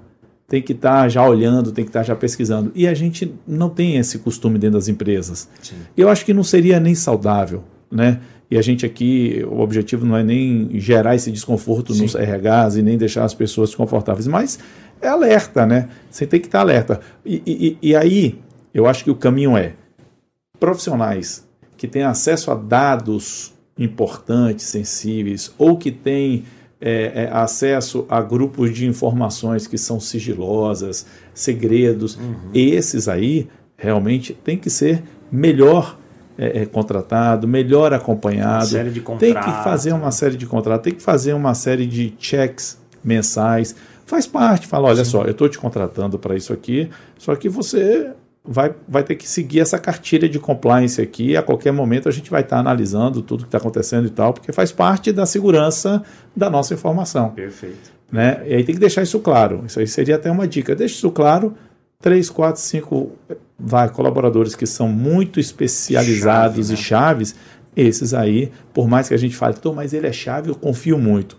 tem 0.48 0.62
que 0.62 0.72
estar 0.72 1.02
tá 1.02 1.08
já 1.08 1.28
olhando, 1.28 1.70
tem 1.70 1.84
que 1.84 1.90
estar 1.90 2.00
tá 2.00 2.06
já 2.06 2.16
pesquisando. 2.16 2.72
E 2.74 2.88
a 2.88 2.94
gente 2.94 3.32
não 3.46 3.68
tem 3.68 3.98
esse 3.98 4.18
costume 4.18 4.58
dentro 4.58 4.78
das 4.78 4.88
empresas. 4.88 5.46
Sim. 5.62 5.76
Eu 5.94 6.08
acho 6.08 6.24
que 6.24 6.32
não 6.32 6.42
seria 6.42 6.80
nem 6.80 6.94
saudável, 6.94 7.62
né? 7.90 8.20
E 8.50 8.56
a 8.56 8.62
gente 8.62 8.86
aqui, 8.86 9.44
o 9.46 9.60
objetivo 9.60 10.06
não 10.06 10.16
é 10.16 10.24
nem 10.24 10.70
gerar 10.80 11.14
esse 11.14 11.30
desconforto 11.30 11.92
Sim. 11.92 12.02
nos 12.02 12.14
RHs 12.14 12.76
e 12.76 12.82
nem 12.82 12.96
deixar 12.96 13.24
as 13.24 13.34
pessoas 13.34 13.68
desconfortáveis, 13.68 14.26
mas 14.26 14.58
é 15.02 15.08
alerta, 15.08 15.66
né? 15.66 15.90
Você 16.10 16.26
tem 16.26 16.40
que 16.40 16.46
estar 16.46 16.60
alerta. 16.60 16.98
E, 17.26 17.42
e, 17.46 17.90
e 17.90 17.94
aí, 17.94 18.38
eu 18.72 18.86
acho 18.86 19.04
que 19.04 19.10
o 19.10 19.14
caminho 19.14 19.54
é 19.54 19.74
profissionais 20.58 21.46
que 21.76 21.86
têm 21.86 22.02
acesso 22.02 22.50
a 22.50 22.54
dados 22.54 23.52
importantes, 23.78 24.64
sensíveis, 24.64 25.52
ou 25.58 25.76
que 25.76 25.92
têm 25.92 26.44
é, 26.80 27.24
é, 27.24 27.30
acesso 27.32 28.06
a 28.08 28.20
grupos 28.22 28.72
de 28.72 28.86
informações 28.86 29.66
que 29.66 29.76
são 29.76 29.98
sigilosas, 29.98 31.06
segredos, 31.34 32.16
uhum. 32.16 32.34
esses 32.54 33.08
aí 33.08 33.48
realmente 33.76 34.32
tem 34.32 34.56
que 34.56 34.70
ser 34.70 35.02
melhor 35.30 35.98
é, 36.36 36.62
é, 36.62 36.66
contratado, 36.66 37.48
melhor 37.48 37.92
acompanhado. 37.92 38.64
tem 39.18 39.34
que 39.34 39.64
fazer 39.64 39.92
uma 39.92 40.12
série 40.12 40.36
de 40.36 40.46
contratos, 40.46 40.84
tem 40.84 40.94
que 40.94 41.02
fazer 41.02 41.32
uma 41.32 41.54
série 41.54 41.86
de 41.86 42.14
checks 42.18 42.78
mensais. 43.02 43.74
Faz 44.06 44.26
parte, 44.26 44.66
fala, 44.66 44.88
olha 44.88 45.04
Sim. 45.04 45.10
só, 45.10 45.24
eu 45.24 45.32
estou 45.32 45.48
te 45.48 45.58
contratando 45.58 46.18
para 46.18 46.36
isso 46.36 46.52
aqui, 46.52 46.88
só 47.18 47.34
que 47.34 47.48
você 47.48 48.12
vai, 48.50 48.74
vai 48.88 49.02
ter 49.02 49.14
que 49.14 49.28
seguir 49.28 49.60
essa 49.60 49.78
cartilha 49.78 50.26
de 50.26 50.38
compliance 50.38 51.00
aqui. 51.02 51.36
A 51.36 51.42
qualquer 51.42 51.70
momento 51.70 52.08
a 52.08 52.12
gente 52.12 52.30
vai 52.30 52.40
estar 52.40 52.56
tá 52.56 52.60
analisando 52.60 53.20
tudo 53.20 53.42
que 53.42 53.48
está 53.48 53.58
acontecendo 53.58 54.06
e 54.06 54.10
tal, 54.10 54.32
porque 54.32 54.52
faz 54.52 54.72
parte 54.72 55.12
da 55.12 55.26
segurança 55.26 56.02
da 56.34 56.48
nossa 56.48 56.72
informação. 56.72 57.30
Perfeito. 57.30 57.92
Né? 58.10 58.42
E 58.46 58.54
aí 58.54 58.64
tem 58.64 58.74
que 58.74 58.80
deixar 58.80 59.02
isso 59.02 59.20
claro. 59.20 59.62
Isso 59.66 59.78
aí 59.78 59.86
seria 59.86 60.16
até 60.16 60.30
uma 60.30 60.48
dica. 60.48 60.74
Deixe 60.74 60.94
isso 60.94 61.10
claro. 61.10 61.54
Três, 62.00 62.30
quatro, 62.30 62.62
cinco 62.62 63.12
vai, 63.58 63.90
colaboradores 63.90 64.54
que 64.54 64.66
são 64.66 64.88
muito 64.88 65.38
especializados 65.38 66.68
chave, 66.68 66.68
né? 66.68 66.74
e 66.74 66.76
chaves, 66.76 67.34
esses 67.76 68.14
aí, 68.14 68.52
por 68.72 68.88
mais 68.88 69.08
que 69.08 69.14
a 69.14 69.18
gente 69.18 69.36
fale, 69.36 69.56
mas 69.74 69.92
ele 69.92 70.06
é 70.06 70.12
chave, 70.12 70.48
eu 70.48 70.54
confio 70.54 70.96
muito. 70.96 71.36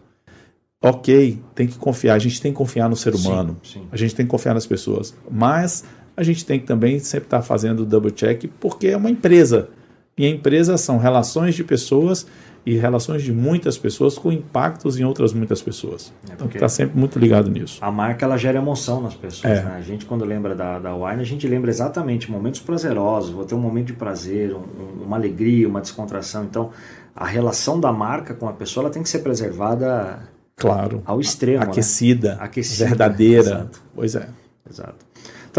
Ok, 0.82 1.42
tem 1.56 1.68
que 1.68 1.78
confiar, 1.78 2.16
a 2.16 2.20
gente 2.20 2.42
tem 2.42 2.52
que 2.52 2.58
confiar 2.58 2.90
no 2.90 2.96
ser 2.96 3.14
humano, 3.14 3.58
sim, 3.64 3.80
sim. 3.80 3.88
a 3.92 3.98
gente 3.98 4.16
tem 4.16 4.26
que 4.26 4.30
confiar 4.30 4.54
nas 4.54 4.66
pessoas, 4.66 5.14
mas 5.30 5.84
a 6.20 6.24
gente 6.24 6.46
tem 6.46 6.60
que 6.60 6.66
também 6.66 7.00
sempre 7.00 7.28
estar 7.28 7.42
fazendo 7.42 7.86
double 7.86 8.12
check, 8.12 8.44
porque 8.60 8.88
é 8.88 8.98
uma 8.98 9.10
empresa. 9.10 9.70
E 10.18 10.26
a 10.26 10.30
empresa 10.30 10.78
são 10.78 10.98
relações 10.98 11.56
de 11.56 11.64
pessoas 11.64 12.28
e 12.66 12.76
relações 12.76 13.24
de 13.24 13.32
muitas 13.32 13.78
pessoas 13.78 14.18
com 14.18 14.30
impactos 14.30 15.00
em 15.00 15.06
outras 15.06 15.32
muitas 15.32 15.62
pessoas. 15.62 16.12
É 16.30 16.34
então 16.34 16.46
está 16.48 16.68
sempre 16.68 17.00
muito 17.00 17.18
ligado 17.18 17.50
nisso. 17.50 17.80
A 17.80 17.90
marca 17.90 18.26
ela 18.26 18.36
gera 18.36 18.58
emoção 18.58 19.00
nas 19.00 19.14
pessoas. 19.14 19.60
É. 19.60 19.64
Né? 19.64 19.76
A 19.78 19.82
gente 19.82 20.06
quando 20.06 20.26
lembra 20.26 20.54
da, 20.54 20.78
da 20.78 20.94
Wine, 20.94 21.22
a 21.22 21.26
gente 21.26 21.48
lembra 21.48 21.70
exatamente 21.70 22.30
momentos 22.30 22.60
prazerosos. 22.60 23.32
Vou 23.32 23.46
ter 23.46 23.56
um 23.56 23.62
momento 23.62 23.88
de 23.88 23.94
prazer, 23.94 24.54
um, 24.54 25.04
uma 25.06 25.16
alegria, 25.16 25.70
uma 25.70 25.80
descontração. 25.80 26.44
Então 26.44 26.70
a 27.16 27.26
relação 27.26 27.80
da 27.80 27.94
marca 27.94 28.34
com 28.34 28.50
a 28.50 28.52
pessoa 28.52 28.84
ela 28.84 28.94
tem 28.94 29.02
que 29.02 29.10
ser 29.10 29.20
preservada 29.20 30.20
claro 30.58 31.02
ao 31.06 31.22
extremo, 31.22 31.64
aquecida, 31.64 32.36
né? 32.36 32.38
aquecida 32.42 32.90
verdadeira. 32.90 33.52
Exato. 33.52 33.82
Pois 33.96 34.16
é. 34.16 34.28
Exato. 34.70 35.09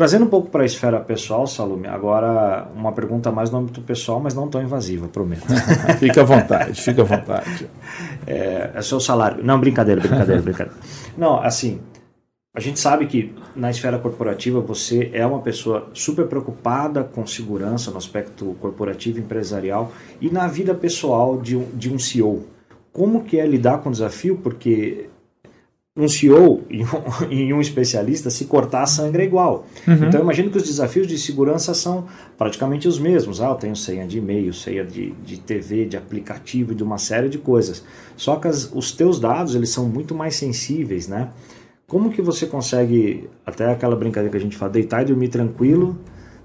Trazendo 0.00 0.24
um 0.24 0.28
pouco 0.28 0.48
para 0.48 0.62
a 0.62 0.64
esfera 0.64 0.98
pessoal, 0.98 1.46
Salome, 1.46 1.86
agora 1.86 2.66
uma 2.74 2.90
pergunta 2.90 3.30
mais 3.30 3.50
no 3.50 3.58
âmbito 3.58 3.82
pessoal, 3.82 4.18
mas 4.18 4.32
não 4.32 4.48
tão 4.48 4.62
invasiva, 4.62 5.06
prometo. 5.08 5.44
fica 6.00 6.22
à 6.22 6.24
vontade, 6.24 6.80
fica 6.80 7.02
à 7.02 7.04
vontade. 7.04 7.68
É, 8.26 8.70
é 8.76 8.80
seu 8.80 8.98
salário. 8.98 9.44
Não, 9.44 9.60
brincadeira, 9.60 10.00
brincadeira, 10.00 10.40
brincadeira. 10.40 10.78
Não, 11.18 11.38
assim, 11.42 11.80
a 12.54 12.60
gente 12.60 12.80
sabe 12.80 13.04
que 13.08 13.34
na 13.54 13.70
esfera 13.70 13.98
corporativa 13.98 14.58
você 14.58 15.10
é 15.12 15.26
uma 15.26 15.40
pessoa 15.40 15.90
super 15.92 16.26
preocupada 16.26 17.04
com 17.04 17.26
segurança 17.26 17.90
no 17.90 17.98
aspecto 17.98 18.56
corporativo 18.58 19.18
empresarial 19.18 19.92
e 20.18 20.30
na 20.30 20.46
vida 20.46 20.74
pessoal 20.74 21.36
de 21.36 21.58
um, 21.58 21.68
de 21.74 21.92
um 21.92 21.98
CEO. 21.98 22.46
Como 22.90 23.22
que 23.22 23.38
é 23.38 23.46
lidar 23.46 23.82
com 23.82 23.90
o 23.90 23.92
desafio? 23.92 24.38
Porque 24.42 25.09
um 25.96 26.08
CEO 26.08 26.62
e 26.70 26.82
um, 26.82 26.86
e 27.30 27.52
um, 27.52 27.60
especialista, 27.60 28.30
se 28.30 28.44
cortar 28.44 28.82
a 28.82 28.86
sangra 28.86 29.22
é 29.22 29.26
igual. 29.26 29.66
Uhum. 29.86 30.06
Então, 30.06 30.20
imagino 30.20 30.50
que 30.50 30.56
os 30.56 30.62
desafios 30.64 31.06
de 31.06 31.18
segurança 31.18 31.74
são 31.74 32.06
praticamente 32.38 32.86
os 32.86 32.98
mesmos. 32.98 33.40
Ah, 33.40 33.48
eu 33.48 33.54
tenho 33.56 33.76
senha 33.76 34.06
de 34.06 34.18
e-mail, 34.18 34.52
senha 34.52 34.84
de, 34.84 35.12
de 35.24 35.38
TV, 35.38 35.86
de 35.86 35.96
aplicativo, 35.96 36.74
de 36.74 36.82
uma 36.82 36.98
série 36.98 37.28
de 37.28 37.38
coisas. 37.38 37.84
Só 38.16 38.36
que 38.36 38.48
as, 38.48 38.70
os 38.72 38.92
teus 38.92 39.18
dados, 39.18 39.54
eles 39.54 39.70
são 39.70 39.86
muito 39.86 40.14
mais 40.14 40.36
sensíveis, 40.36 41.08
né? 41.08 41.30
Como 41.86 42.10
que 42.10 42.22
você 42.22 42.46
consegue, 42.46 43.28
até 43.44 43.70
aquela 43.70 43.96
brincadeira 43.96 44.30
que 44.30 44.36
a 44.36 44.40
gente 44.40 44.56
fala, 44.56 44.70
deitar 44.70 45.02
e 45.02 45.06
dormir 45.06 45.28
tranquilo 45.28 45.98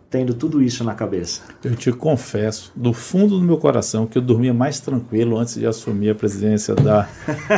tendo 0.09 0.33
tudo 0.33 0.61
isso 0.61 0.83
na 0.83 0.93
cabeça? 0.93 1.41
Eu 1.63 1.75
te 1.75 1.91
confesso, 1.91 2.71
do 2.75 2.93
fundo 2.93 3.37
do 3.37 3.43
meu 3.43 3.57
coração, 3.57 4.05
que 4.05 4.17
eu 4.17 4.21
dormia 4.21 4.53
mais 4.53 4.79
tranquilo 4.79 5.37
antes 5.37 5.55
de 5.55 5.65
assumir 5.65 6.09
a 6.09 6.15
presidência 6.15 6.75
da, 6.75 7.07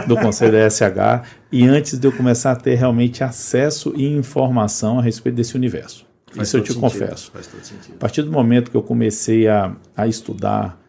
do 0.07 0.17
Conselho 0.17 0.53
da 0.53 0.69
SH 0.69 1.27
e 1.51 1.65
antes 1.65 1.97
de 1.99 2.07
eu 2.07 2.11
começar 2.11 2.51
a 2.51 2.55
ter 2.55 2.75
realmente 2.75 3.23
acesso 3.23 3.93
e 3.95 4.05
informação 4.05 4.99
a 4.99 5.01
respeito 5.01 5.35
desse 5.35 5.55
universo. 5.55 6.05
Faz 6.31 6.47
isso 6.49 6.57
eu 6.57 6.61
te 6.61 6.73
sentido, 6.73 6.81
confesso. 6.81 7.31
A 7.95 7.99
partir 7.99 8.21
do 8.23 8.31
momento 8.31 8.71
que 8.71 8.77
eu 8.77 8.83
comecei 8.83 9.47
a, 9.47 9.75
a 9.95 10.07
estudar, 10.07 10.79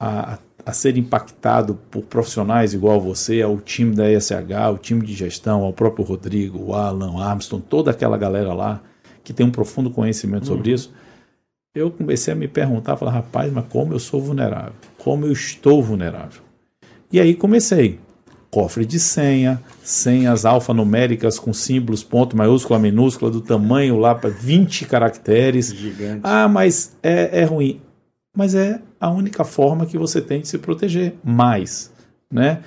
a, 0.00 0.38
a 0.64 0.72
ser 0.72 0.96
impactado 0.96 1.78
por 1.90 2.02
profissionais 2.02 2.74
igual 2.74 3.00
você, 3.00 3.42
ao 3.42 3.58
time 3.58 3.94
da 3.94 4.10
ESH, 4.10 4.32
o 4.72 4.78
time 4.78 5.04
de 5.04 5.14
gestão, 5.14 5.62
ao 5.62 5.72
próprio 5.72 6.04
Rodrigo, 6.04 6.58
o 6.58 6.74
Alan, 6.74 7.12
o 7.12 7.20
Armstrong, 7.20 7.64
toda 7.68 7.90
aquela 7.90 8.16
galera 8.16 8.52
lá 8.52 8.82
que 9.22 9.32
tem 9.32 9.46
um 9.46 9.50
profundo 9.50 9.90
conhecimento 9.90 10.46
sobre 10.46 10.70
uhum. 10.70 10.74
isso, 10.74 10.92
eu 11.74 11.90
comecei 11.90 12.32
a 12.32 12.36
me 12.36 12.48
perguntar, 12.48 12.96
falar, 12.96 13.12
rapaz, 13.12 13.52
mas 13.52 13.64
como 13.68 13.92
eu 13.92 13.98
sou 13.98 14.20
vulnerável? 14.20 14.72
Como 14.98 15.26
eu 15.26 15.32
estou 15.32 15.82
vulnerável? 15.82 16.42
E 17.12 17.20
aí 17.20 17.34
comecei. 17.34 17.98
Cofre 18.50 18.84
de 18.84 18.98
senha, 18.98 19.62
senhas 19.80 20.44
alfanuméricas 20.44 21.38
com 21.38 21.52
símbolos, 21.52 22.02
ponto 22.02 22.36
maiúscula, 22.36 22.80
minúscula, 22.80 23.30
do 23.30 23.40
tamanho 23.40 23.96
lá 23.96 24.12
para 24.12 24.28
20 24.28 24.86
caracteres. 24.86 25.72
Gigante. 25.72 26.22
Ah, 26.24 26.48
mas 26.48 26.96
é, 27.00 27.42
é 27.42 27.44
ruim. 27.44 27.80
Mas 28.36 28.56
é 28.56 28.80
a 28.98 29.08
única 29.08 29.44
forma 29.44 29.86
que 29.86 29.96
você 29.96 30.20
tem 30.20 30.40
de 30.40 30.48
se 30.48 30.58
proteger. 30.58 31.14
Mais, 31.22 31.92
né? 32.32 32.60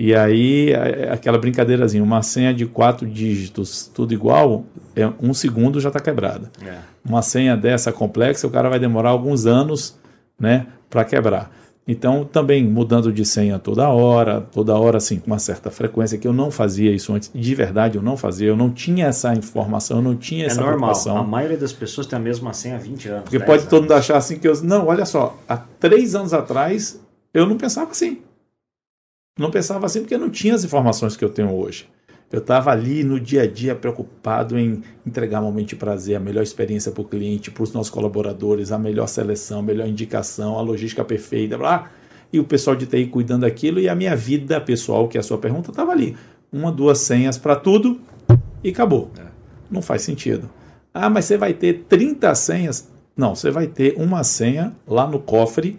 E 0.00 0.14
aí, 0.14 0.72
aquela 1.10 1.36
brincadeirazinha, 1.38 2.04
uma 2.04 2.22
senha 2.22 2.54
de 2.54 2.64
quatro 2.64 3.04
dígitos, 3.04 3.90
tudo 3.92 4.14
igual, 4.14 4.64
é, 4.94 5.10
um 5.20 5.34
segundo 5.34 5.80
já 5.80 5.88
está 5.88 5.98
quebrada. 5.98 6.52
É. 6.64 6.76
Uma 7.04 7.20
senha 7.20 7.56
dessa 7.56 7.90
complexa, 7.90 8.46
o 8.46 8.50
cara 8.50 8.68
vai 8.68 8.78
demorar 8.78 9.10
alguns 9.10 9.44
anos 9.44 9.98
né, 10.38 10.68
para 10.88 11.04
quebrar. 11.04 11.50
Então, 11.84 12.24
também 12.24 12.64
mudando 12.64 13.12
de 13.12 13.24
senha 13.24 13.58
toda 13.58 13.88
hora, 13.88 14.40
toda 14.40 14.78
hora, 14.78 14.98
assim, 14.98 15.18
com 15.18 15.26
uma 15.26 15.40
certa 15.40 15.68
frequência, 15.68 16.16
que 16.16 16.28
eu 16.28 16.32
não 16.32 16.48
fazia 16.48 16.92
isso 16.92 17.12
antes, 17.12 17.28
de 17.34 17.54
verdade 17.56 17.96
eu 17.96 18.02
não 18.02 18.16
fazia, 18.16 18.46
eu 18.46 18.56
não 18.56 18.70
tinha 18.70 19.06
essa 19.06 19.34
informação, 19.34 19.96
eu 19.96 20.02
não 20.02 20.14
tinha 20.14 20.44
é 20.44 20.46
essa 20.46 20.60
normal. 20.60 20.76
preocupação. 20.76 21.16
A 21.16 21.24
maioria 21.24 21.56
das 21.56 21.72
pessoas 21.72 22.06
tem 22.06 22.16
a 22.16 22.22
mesma 22.22 22.52
senha 22.52 22.76
há 22.76 22.78
20 22.78 23.08
anos. 23.08 23.22
Porque 23.24 23.40
pode 23.40 23.62
anos. 23.62 23.64
todo 23.64 23.82
mundo 23.82 23.94
achar 23.94 24.16
assim 24.16 24.38
que 24.38 24.46
eu. 24.46 24.62
Não, 24.62 24.86
olha 24.86 25.04
só, 25.04 25.36
há 25.48 25.56
três 25.56 26.14
anos 26.14 26.32
atrás 26.32 27.00
eu 27.34 27.44
não 27.46 27.56
pensava 27.56 27.90
assim. 27.90 28.18
Não 29.38 29.52
pensava 29.52 29.86
assim 29.86 30.00
porque 30.00 30.14
eu 30.14 30.18
não 30.18 30.28
tinha 30.28 30.54
as 30.54 30.64
informações 30.64 31.16
que 31.16 31.24
eu 31.24 31.30
tenho 31.30 31.54
hoje. 31.54 31.88
Eu 32.30 32.40
estava 32.40 32.70
ali 32.70 33.02
no 33.04 33.18
dia 33.18 33.42
a 33.42 33.46
dia 33.46 33.74
preocupado 33.74 34.58
em 34.58 34.82
entregar 35.06 35.40
um 35.40 35.44
momento 35.44 35.68
de 35.68 35.76
prazer, 35.76 36.16
a 36.16 36.20
melhor 36.20 36.42
experiência 36.42 36.92
para 36.92 37.00
o 37.00 37.04
cliente, 37.04 37.50
para 37.50 37.62
os 37.62 37.72
nossos 37.72 37.88
colaboradores, 37.88 38.70
a 38.70 38.78
melhor 38.78 39.06
seleção, 39.06 39.60
a 39.60 39.62
melhor 39.62 39.86
indicação, 39.88 40.58
a 40.58 40.60
logística 40.60 41.02
perfeita, 41.04 41.56
blá, 41.56 41.90
e 42.30 42.38
o 42.38 42.44
pessoal 42.44 42.76
de 42.76 42.84
TI 42.84 43.06
cuidando 43.06 43.42
daquilo, 43.42 43.80
e 43.80 43.88
a 43.88 43.94
minha 43.94 44.14
vida 44.14 44.60
pessoal, 44.60 45.08
que 45.08 45.16
é 45.16 45.20
a 45.20 45.22
sua 45.22 45.38
pergunta, 45.38 45.70
estava 45.70 45.92
ali. 45.92 46.16
Uma, 46.52 46.70
duas 46.70 46.98
senhas 46.98 47.38
para 47.38 47.56
tudo 47.56 47.98
e 48.62 48.68
acabou. 48.68 49.10
É. 49.18 49.22
Não 49.70 49.80
faz 49.80 50.02
sentido. 50.02 50.50
Ah, 50.92 51.08
mas 51.08 51.24
você 51.24 51.38
vai 51.38 51.54
ter 51.54 51.84
30 51.88 52.34
senhas? 52.34 52.90
Não, 53.16 53.34
você 53.34 53.50
vai 53.50 53.66
ter 53.66 53.94
uma 53.96 54.22
senha 54.22 54.74
lá 54.86 55.06
no 55.06 55.18
cofre 55.18 55.78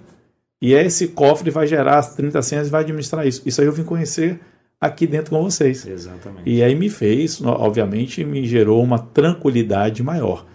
E 0.62 0.74
esse 0.74 1.10
cofre 1.10 1.50
vai 1.50 1.66
gerar 1.66 2.00
as 2.00 2.16
30 2.16 2.42
senhas 2.42 2.68
e 2.68 2.72
vai 2.72 2.82
administrar 2.82 3.26
isso. 3.26 3.42
Isso 3.46 3.62
aí 3.62 3.68
eu 3.68 3.74
vim 3.74 3.84
conhecer 3.84 4.40
aqui 4.80 5.08
dentro 5.08 5.32
com 5.32 5.42
vocês. 5.44 5.86
Exatamente. 5.86 6.50
E 6.50 6.62
aí 6.62 6.76
me 6.76 6.90
fez, 6.90 7.42
obviamente, 7.42 8.24
me 8.26 8.46
gerou 8.46 8.84
uma 8.84 9.00
tranquilidade 9.00 10.04
maior. 10.04 10.46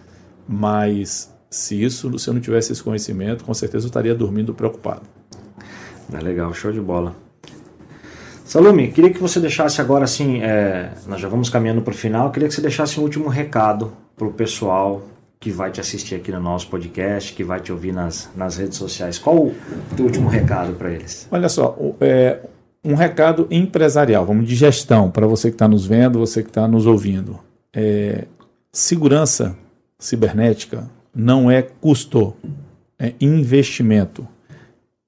Mas 0.47 1.33
se 1.49 1.81
isso, 1.81 2.17
se 2.19 2.29
eu 2.29 2.33
não 2.33 2.41
tivesse 2.41 2.71
esse 2.71 2.83
conhecimento, 2.83 3.43
com 3.43 3.53
certeza 3.53 3.85
eu 3.85 3.87
estaria 3.87 4.13
dormindo 4.13 4.53
preocupado. 4.53 5.03
É 6.13 6.19
legal, 6.19 6.53
show 6.53 6.71
de 6.71 6.81
bola. 6.81 7.15
Salome, 8.43 8.91
queria 8.91 9.11
que 9.11 9.19
você 9.19 9.39
deixasse 9.39 9.81
agora 9.81 10.03
assim, 10.03 10.41
é, 10.43 10.91
nós 11.07 11.19
já 11.19 11.27
vamos 11.27 11.49
caminhando 11.49 11.81
para 11.81 11.91
o 11.91 11.97
final, 11.97 12.31
queria 12.31 12.47
que 12.47 12.53
você 12.53 12.61
deixasse 12.61 12.99
um 12.99 13.03
último 13.03 13.27
recado 13.27 13.91
para 14.15 14.27
o 14.27 14.31
pessoal 14.31 15.01
que 15.45 15.51
vai 15.51 15.69
te 15.69 15.79
assistir 15.79 16.15
aqui 16.15 16.31
no 16.31 16.39
nosso 16.39 16.67
podcast, 16.69 17.31
que 17.31 17.43
vai 17.43 17.59
te 17.59 17.71
ouvir 17.71 17.93
nas, 17.93 18.31
nas 18.35 18.57
redes 18.57 18.79
sociais. 18.79 19.19
Qual 19.19 19.37
o 19.37 19.55
teu 19.95 20.03
último 20.03 20.27
recado 20.27 20.73
para 20.73 20.89
eles? 20.89 21.27
Olha 21.29 21.47
só, 21.47 21.77
é, 22.01 22.39
um 22.83 22.95
recado 22.95 23.47
empresarial, 23.51 24.25
vamos 24.25 24.47
de 24.47 24.55
gestão, 24.55 25.11
para 25.11 25.27
você 25.27 25.49
que 25.49 25.53
está 25.53 25.67
nos 25.67 25.85
vendo, 25.85 26.17
você 26.17 26.41
que 26.41 26.49
está 26.49 26.67
nos 26.67 26.87
ouvindo. 26.87 27.39
É, 27.71 28.25
segurança 28.71 29.55
cibernética 29.99 30.89
não 31.13 31.51
é 31.51 31.61
custo, 31.61 32.33
é 32.97 33.13
investimento. 33.21 34.27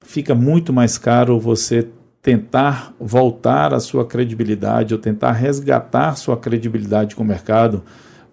Fica 0.02 0.36
muito 0.36 0.72
mais 0.72 1.00
caro 1.00 1.40
você 1.40 1.88
tentar 2.22 2.94
voltar 3.00 3.74
a 3.74 3.80
sua 3.80 4.06
credibilidade 4.06 4.94
ou 4.94 5.00
tentar 5.00 5.32
resgatar 5.32 6.16
sua 6.16 6.38
credibilidade 6.38 7.16
com 7.16 7.24
o 7.24 7.26
mercado 7.26 7.82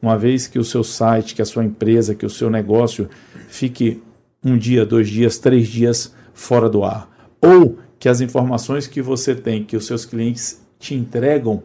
uma 0.05 0.19
vez 0.19 0.47
que 0.47 0.59
o 0.59 0.65
seu 0.65 0.85
site, 0.85 1.35
que 1.35 1.41
a 1.41 1.47
sua 1.47 1.65
empresa, 1.65 2.15
que 2.15 2.27
o 2.27 2.31
seu 2.31 2.51
negócio 2.51 3.09
fique 3.49 4.03
um 4.45 4.59
dia, 4.59 4.85
dois 4.85 5.09
dias, 5.09 5.39
três 5.39 5.67
dias 5.67 6.15
fora 6.35 6.69
do 6.69 6.85
ar. 6.85 7.09
Ou 7.41 7.79
que 7.99 8.07
as 8.07 8.21
informações 8.21 8.87
que 8.87 9.01
você 9.01 9.35
tem, 9.35 9.65
que 9.65 9.75
os 9.75 9.87
seus 9.87 10.05
clientes 10.05 10.63
te 10.79 10.95
entregam 10.95 11.63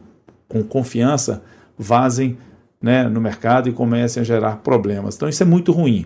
com 0.48 0.64
confiança, 0.64 1.44
vazem 1.78 2.38
né, 2.82 3.10
no 3.10 3.20
mercado 3.20 3.68
e 3.68 3.74
comecem 3.74 4.22
a 4.22 4.24
gerar 4.24 4.58
problemas. 4.58 5.16
Então 5.16 5.28
isso 5.28 5.44
é 5.44 5.46
muito 5.46 5.74
ruim. 5.74 6.06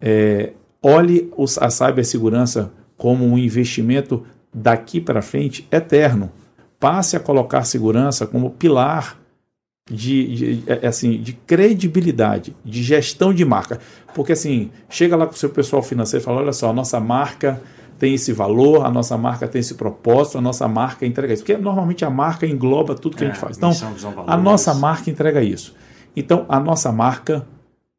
É, 0.00 0.52
olhe 0.82 1.32
a 1.60 1.70
cibersegurança 1.70 2.72
como 2.96 3.24
um 3.24 3.38
investimento 3.38 4.24
daqui 4.52 5.00
para 5.00 5.22
frente 5.22 5.68
eterno. 5.70 6.32
Passe 6.80 7.16
a 7.16 7.20
colocar 7.20 7.62
segurança 7.62 8.26
como 8.26 8.50
pilar 8.50 9.19
de, 9.90 10.34
de, 10.34 10.62
é, 10.66 10.80
é 10.82 10.86
assim, 10.86 11.20
de 11.20 11.32
credibilidade, 11.32 12.54
de 12.64 12.82
gestão 12.82 13.34
de 13.34 13.44
marca. 13.44 13.78
Porque 14.14 14.32
assim, 14.32 14.70
chega 14.88 15.16
lá 15.16 15.26
com 15.26 15.32
o 15.32 15.36
seu 15.36 15.50
pessoal 15.50 15.82
financeiro 15.82 16.22
e 16.22 16.24
fala: 16.24 16.40
olha 16.40 16.52
só, 16.52 16.70
a 16.70 16.72
nossa 16.72 17.00
marca 17.00 17.60
tem 17.98 18.14
esse 18.14 18.32
valor, 18.32 18.86
a 18.86 18.90
nossa 18.90 19.18
marca 19.18 19.46
tem 19.46 19.60
esse 19.60 19.74
propósito, 19.74 20.38
a 20.38 20.40
nossa 20.40 20.66
marca 20.66 21.04
entrega 21.04 21.34
isso. 21.34 21.42
Porque 21.42 21.60
normalmente 21.60 22.04
a 22.04 22.10
marca 22.10 22.46
engloba 22.46 22.94
tudo 22.94 23.16
que 23.16 23.24
é, 23.24 23.26
a 23.26 23.30
gente 23.30 23.38
é, 23.38 23.40
faz. 23.40 23.58
Então, 23.58 23.72
a 24.26 24.36
nossa 24.36 24.72
marca 24.72 25.10
entrega 25.10 25.42
isso. 25.42 25.74
Então, 26.16 26.46
a 26.48 26.58
nossa 26.58 26.90
marca 26.90 27.46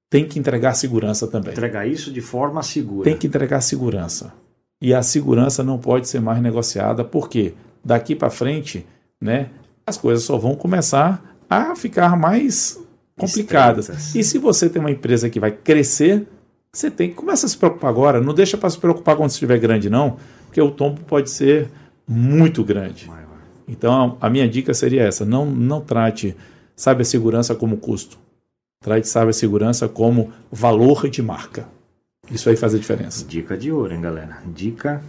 tem 0.10 0.27
que 0.27 0.39
entregar 0.39 0.73
segurança 0.73 1.27
também. 1.27 1.51
Entregar 1.51 1.88
isso 1.88 2.12
de 2.12 2.19
forma 2.19 2.63
segura. 2.63 3.04
Tem 3.04 3.17
que 3.17 3.27
entregar 3.27 3.62
segurança. 3.62 4.34
E 4.82 4.93
a 4.93 5.04
segurança 5.04 5.63
não 5.63 5.77
pode 5.77 6.08
ser 6.08 6.19
mais 6.19 6.41
negociada, 6.41 7.04
porque 7.04 7.54
daqui 7.86 8.15
para 8.15 8.32
frente, 8.32 8.86
né, 9.21 9.49
as 9.86 9.97
coisas 9.97 10.23
só 10.23 10.38
vão 10.38 10.56
começar 10.56 11.31
a 11.51 11.75
ficar 11.75 12.15
mais 12.15 12.79
complicadas. 13.17 13.89
Estreitas. 13.89 14.15
E 14.15 14.23
se 14.23 14.37
você 14.37 14.69
tem 14.69 14.79
uma 14.79 14.89
empresa 14.89 15.29
que 15.29 15.37
vai 15.37 15.51
crescer, 15.51 16.25
você 16.71 16.89
tem 16.89 17.09
que 17.09 17.15
começar 17.15 17.45
a 17.45 17.49
se 17.49 17.57
preocupar 17.57 17.89
agora. 17.89 18.21
Não 18.21 18.33
deixa 18.33 18.57
para 18.57 18.69
se 18.69 18.77
preocupar 18.77 19.17
quando 19.17 19.31
estiver 19.31 19.59
grande, 19.59 19.89
não, 19.89 20.15
porque 20.45 20.61
o 20.61 20.71
tombo 20.71 21.01
pode 21.01 21.29
ser 21.29 21.69
muito 22.07 22.63
grande. 22.63 23.11
Então, 23.67 24.17
a 24.21 24.29
minha 24.29 24.47
dica 24.47 24.73
seria 24.73 25.03
essa: 25.03 25.25
não, 25.25 25.45
não 25.45 25.81
trate 25.81 26.37
segurança 27.03 27.53
como 27.53 27.75
custo. 27.75 28.17
Trate 28.81 29.07
segurança 29.33 29.89
como 29.89 30.31
valor 30.49 31.09
de 31.09 31.21
marca. 31.21 31.67
Isso 32.31 32.49
aí 32.49 32.55
faz 32.55 32.73
a 32.73 32.77
diferença. 32.77 33.25
Dica 33.25 33.57
de 33.57 33.71
ouro, 33.71 33.93
hein, 33.93 33.99
galera? 33.99 34.37
Dica 34.45 35.03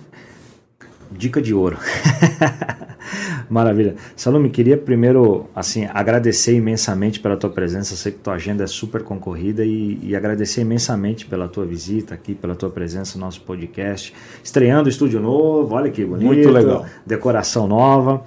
Dica 1.16 1.42
de 1.42 1.52
ouro. 1.52 1.78
Maravilha. 3.52 3.96
Salome, 4.16 4.48
queria 4.48 4.78
primeiro 4.78 5.44
assim 5.54 5.86
agradecer 5.92 6.54
imensamente 6.56 7.20
pela 7.20 7.36
tua 7.36 7.50
presença. 7.50 7.94
Sei 7.94 8.10
que 8.10 8.18
tua 8.18 8.32
agenda 8.32 8.64
é 8.64 8.66
super 8.66 9.02
concorrida 9.02 9.62
e, 9.62 9.98
e, 10.02 10.16
agradecer 10.16 10.62
imensamente 10.62 11.26
pela 11.26 11.46
tua 11.46 11.66
visita 11.66 12.14
aqui, 12.14 12.34
pela 12.34 12.54
tua 12.54 12.70
presença 12.70 13.18
no 13.18 13.26
nosso 13.26 13.42
podcast. 13.42 14.14
Estreando 14.42 14.88
estúdio 14.88 15.20
novo, 15.20 15.74
olha 15.74 15.90
que 15.90 16.02
bonito. 16.02 16.28
Muito 16.28 16.48
legal. 16.48 16.86
Decoração 17.04 17.68
nova. 17.68 18.24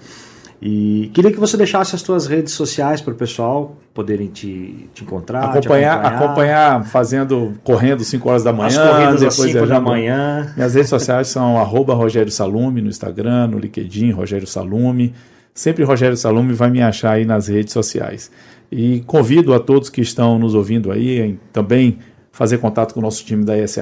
E 0.68 1.12
queria 1.14 1.32
que 1.32 1.40
você 1.40 1.56
deixasse 1.56 1.94
as 1.94 2.02
tuas 2.02 2.26
redes 2.26 2.54
sociais 2.54 3.00
para 3.00 3.14
o 3.14 3.16
pessoal 3.16 3.78
poderem 3.94 4.26
te, 4.26 4.90
te 4.96 5.04
encontrar, 5.04 5.44
acompanhar, 5.44 5.62
te 5.62 6.08
acompanhar, 6.08 6.16
acompanhar. 6.16 6.86
fazendo, 6.88 7.54
correndo 7.64 8.04
5 8.04 8.28
horas 8.28 8.44
da 8.44 8.52
manhã. 8.52 8.82
As 8.82 8.90
corridas 8.90 9.22
às 9.22 9.34
5 9.36 9.68
da 9.68 9.80
manhã. 9.80 10.52
Minhas 10.58 10.74
redes 10.74 10.90
sociais 10.90 11.28
são 11.28 11.56
arroba 11.62 11.94
Rogério 11.94 12.32
Salume 12.32 12.82
no 12.82 12.90
Instagram, 12.90 13.46
no 13.46 13.60
LinkedIn, 13.60 14.10
Rogério 14.10 14.48
Salume. 14.48 15.14
Sempre 15.54 15.84
Rogério 15.84 16.18
Salume 16.18 16.54
vai 16.54 16.72
me 16.72 16.82
achar 16.82 17.12
aí 17.12 17.26
nas 17.26 17.48
redes 17.48 17.72
sociais. 17.72 18.32
E 18.72 19.02
convido 19.02 19.54
a 19.54 19.60
todos 19.60 19.92
que 19.92 20.02
estão 20.02 20.40
nos 20.40 20.56
ouvindo 20.56 20.92
aí 20.92 21.22
em 21.22 21.40
também 21.54 22.00
fazer 22.32 22.58
contato 22.58 22.96
com 22.96 23.02
o 23.02 23.04
nosso 23.04 23.24
time 23.24 23.46
da 23.46 23.56
ESH, 23.56 23.78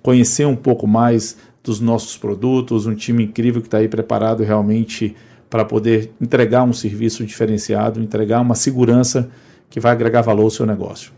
conhecer 0.00 0.46
um 0.46 0.54
pouco 0.54 0.86
mais 0.86 1.36
dos 1.64 1.80
nossos 1.80 2.16
produtos, 2.16 2.86
um 2.86 2.94
time 2.94 3.24
incrível 3.24 3.60
que 3.60 3.66
está 3.66 3.78
aí 3.78 3.88
preparado 3.88 4.44
realmente 4.44 5.16
para 5.52 5.66
poder 5.66 6.10
entregar 6.18 6.62
um 6.62 6.72
serviço 6.72 7.26
diferenciado, 7.26 8.00
entregar 8.00 8.40
uma 8.40 8.54
segurança 8.54 9.30
que 9.68 9.78
vai 9.78 9.92
agregar 9.92 10.22
valor 10.22 10.44
ao 10.44 10.50
seu 10.50 10.64
negócio. 10.64 11.12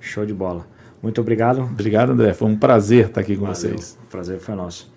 Show 0.00 0.26
de 0.26 0.34
bola. 0.34 0.66
Muito 1.00 1.20
obrigado. 1.20 1.60
Obrigado, 1.62 2.10
André. 2.10 2.34
Foi 2.34 2.48
um 2.48 2.58
prazer 2.58 3.06
estar 3.06 3.20
aqui 3.20 3.36
com 3.36 3.42
Valeu. 3.42 3.54
vocês. 3.54 3.96
O 4.04 4.10
prazer 4.10 4.40
foi 4.40 4.56
nosso. 4.56 4.91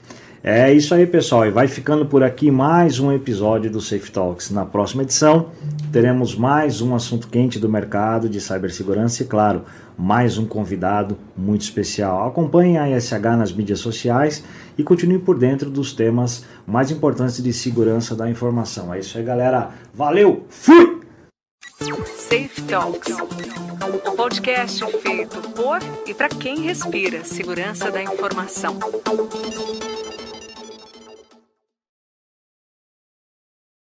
É 0.47 0.71
isso 0.71 0.93
aí, 0.93 1.07
pessoal. 1.07 1.47
E 1.47 1.49
vai 1.49 1.67
ficando 1.67 2.05
por 2.05 2.21
aqui 2.21 2.51
mais 2.51 2.99
um 2.99 3.11
episódio 3.11 3.71
do 3.71 3.81
Safe 3.81 4.11
Talks. 4.11 4.51
Na 4.51 4.63
próxima 4.63 5.01
edição, 5.01 5.49
teremos 5.91 6.35
mais 6.35 6.81
um 6.81 6.93
assunto 6.93 7.27
quente 7.29 7.57
do 7.57 7.67
mercado 7.67 8.29
de 8.29 8.39
cibersegurança 8.39 9.23
e, 9.23 9.25
claro, 9.25 9.63
mais 9.97 10.37
um 10.37 10.45
convidado 10.45 11.17
muito 11.35 11.63
especial. 11.63 12.27
Acompanhe 12.27 12.77
a 12.77 12.87
ISH 12.87 13.13
nas 13.35 13.51
mídias 13.51 13.79
sociais 13.79 14.43
e 14.77 14.83
continue 14.83 15.17
por 15.17 15.35
dentro 15.35 15.67
dos 15.67 15.93
temas 15.93 16.45
mais 16.67 16.91
importantes 16.91 17.41
de 17.41 17.51
segurança 17.51 18.15
da 18.15 18.29
informação. 18.29 18.93
É 18.93 18.99
isso 18.99 19.17
aí, 19.17 19.23
galera. 19.23 19.71
Valeu! 19.95 20.45
Fui! 20.47 21.01
Safe 22.05 22.61
Talks, 22.69 23.17
o 24.05 24.11
podcast 24.11 24.85
feito 25.01 25.41
por 25.55 25.79
e 26.05 26.13
para 26.13 26.29
quem 26.29 26.61
respira 26.61 27.23
segurança 27.23 27.89
da 27.89 28.03
informação. 28.03 28.77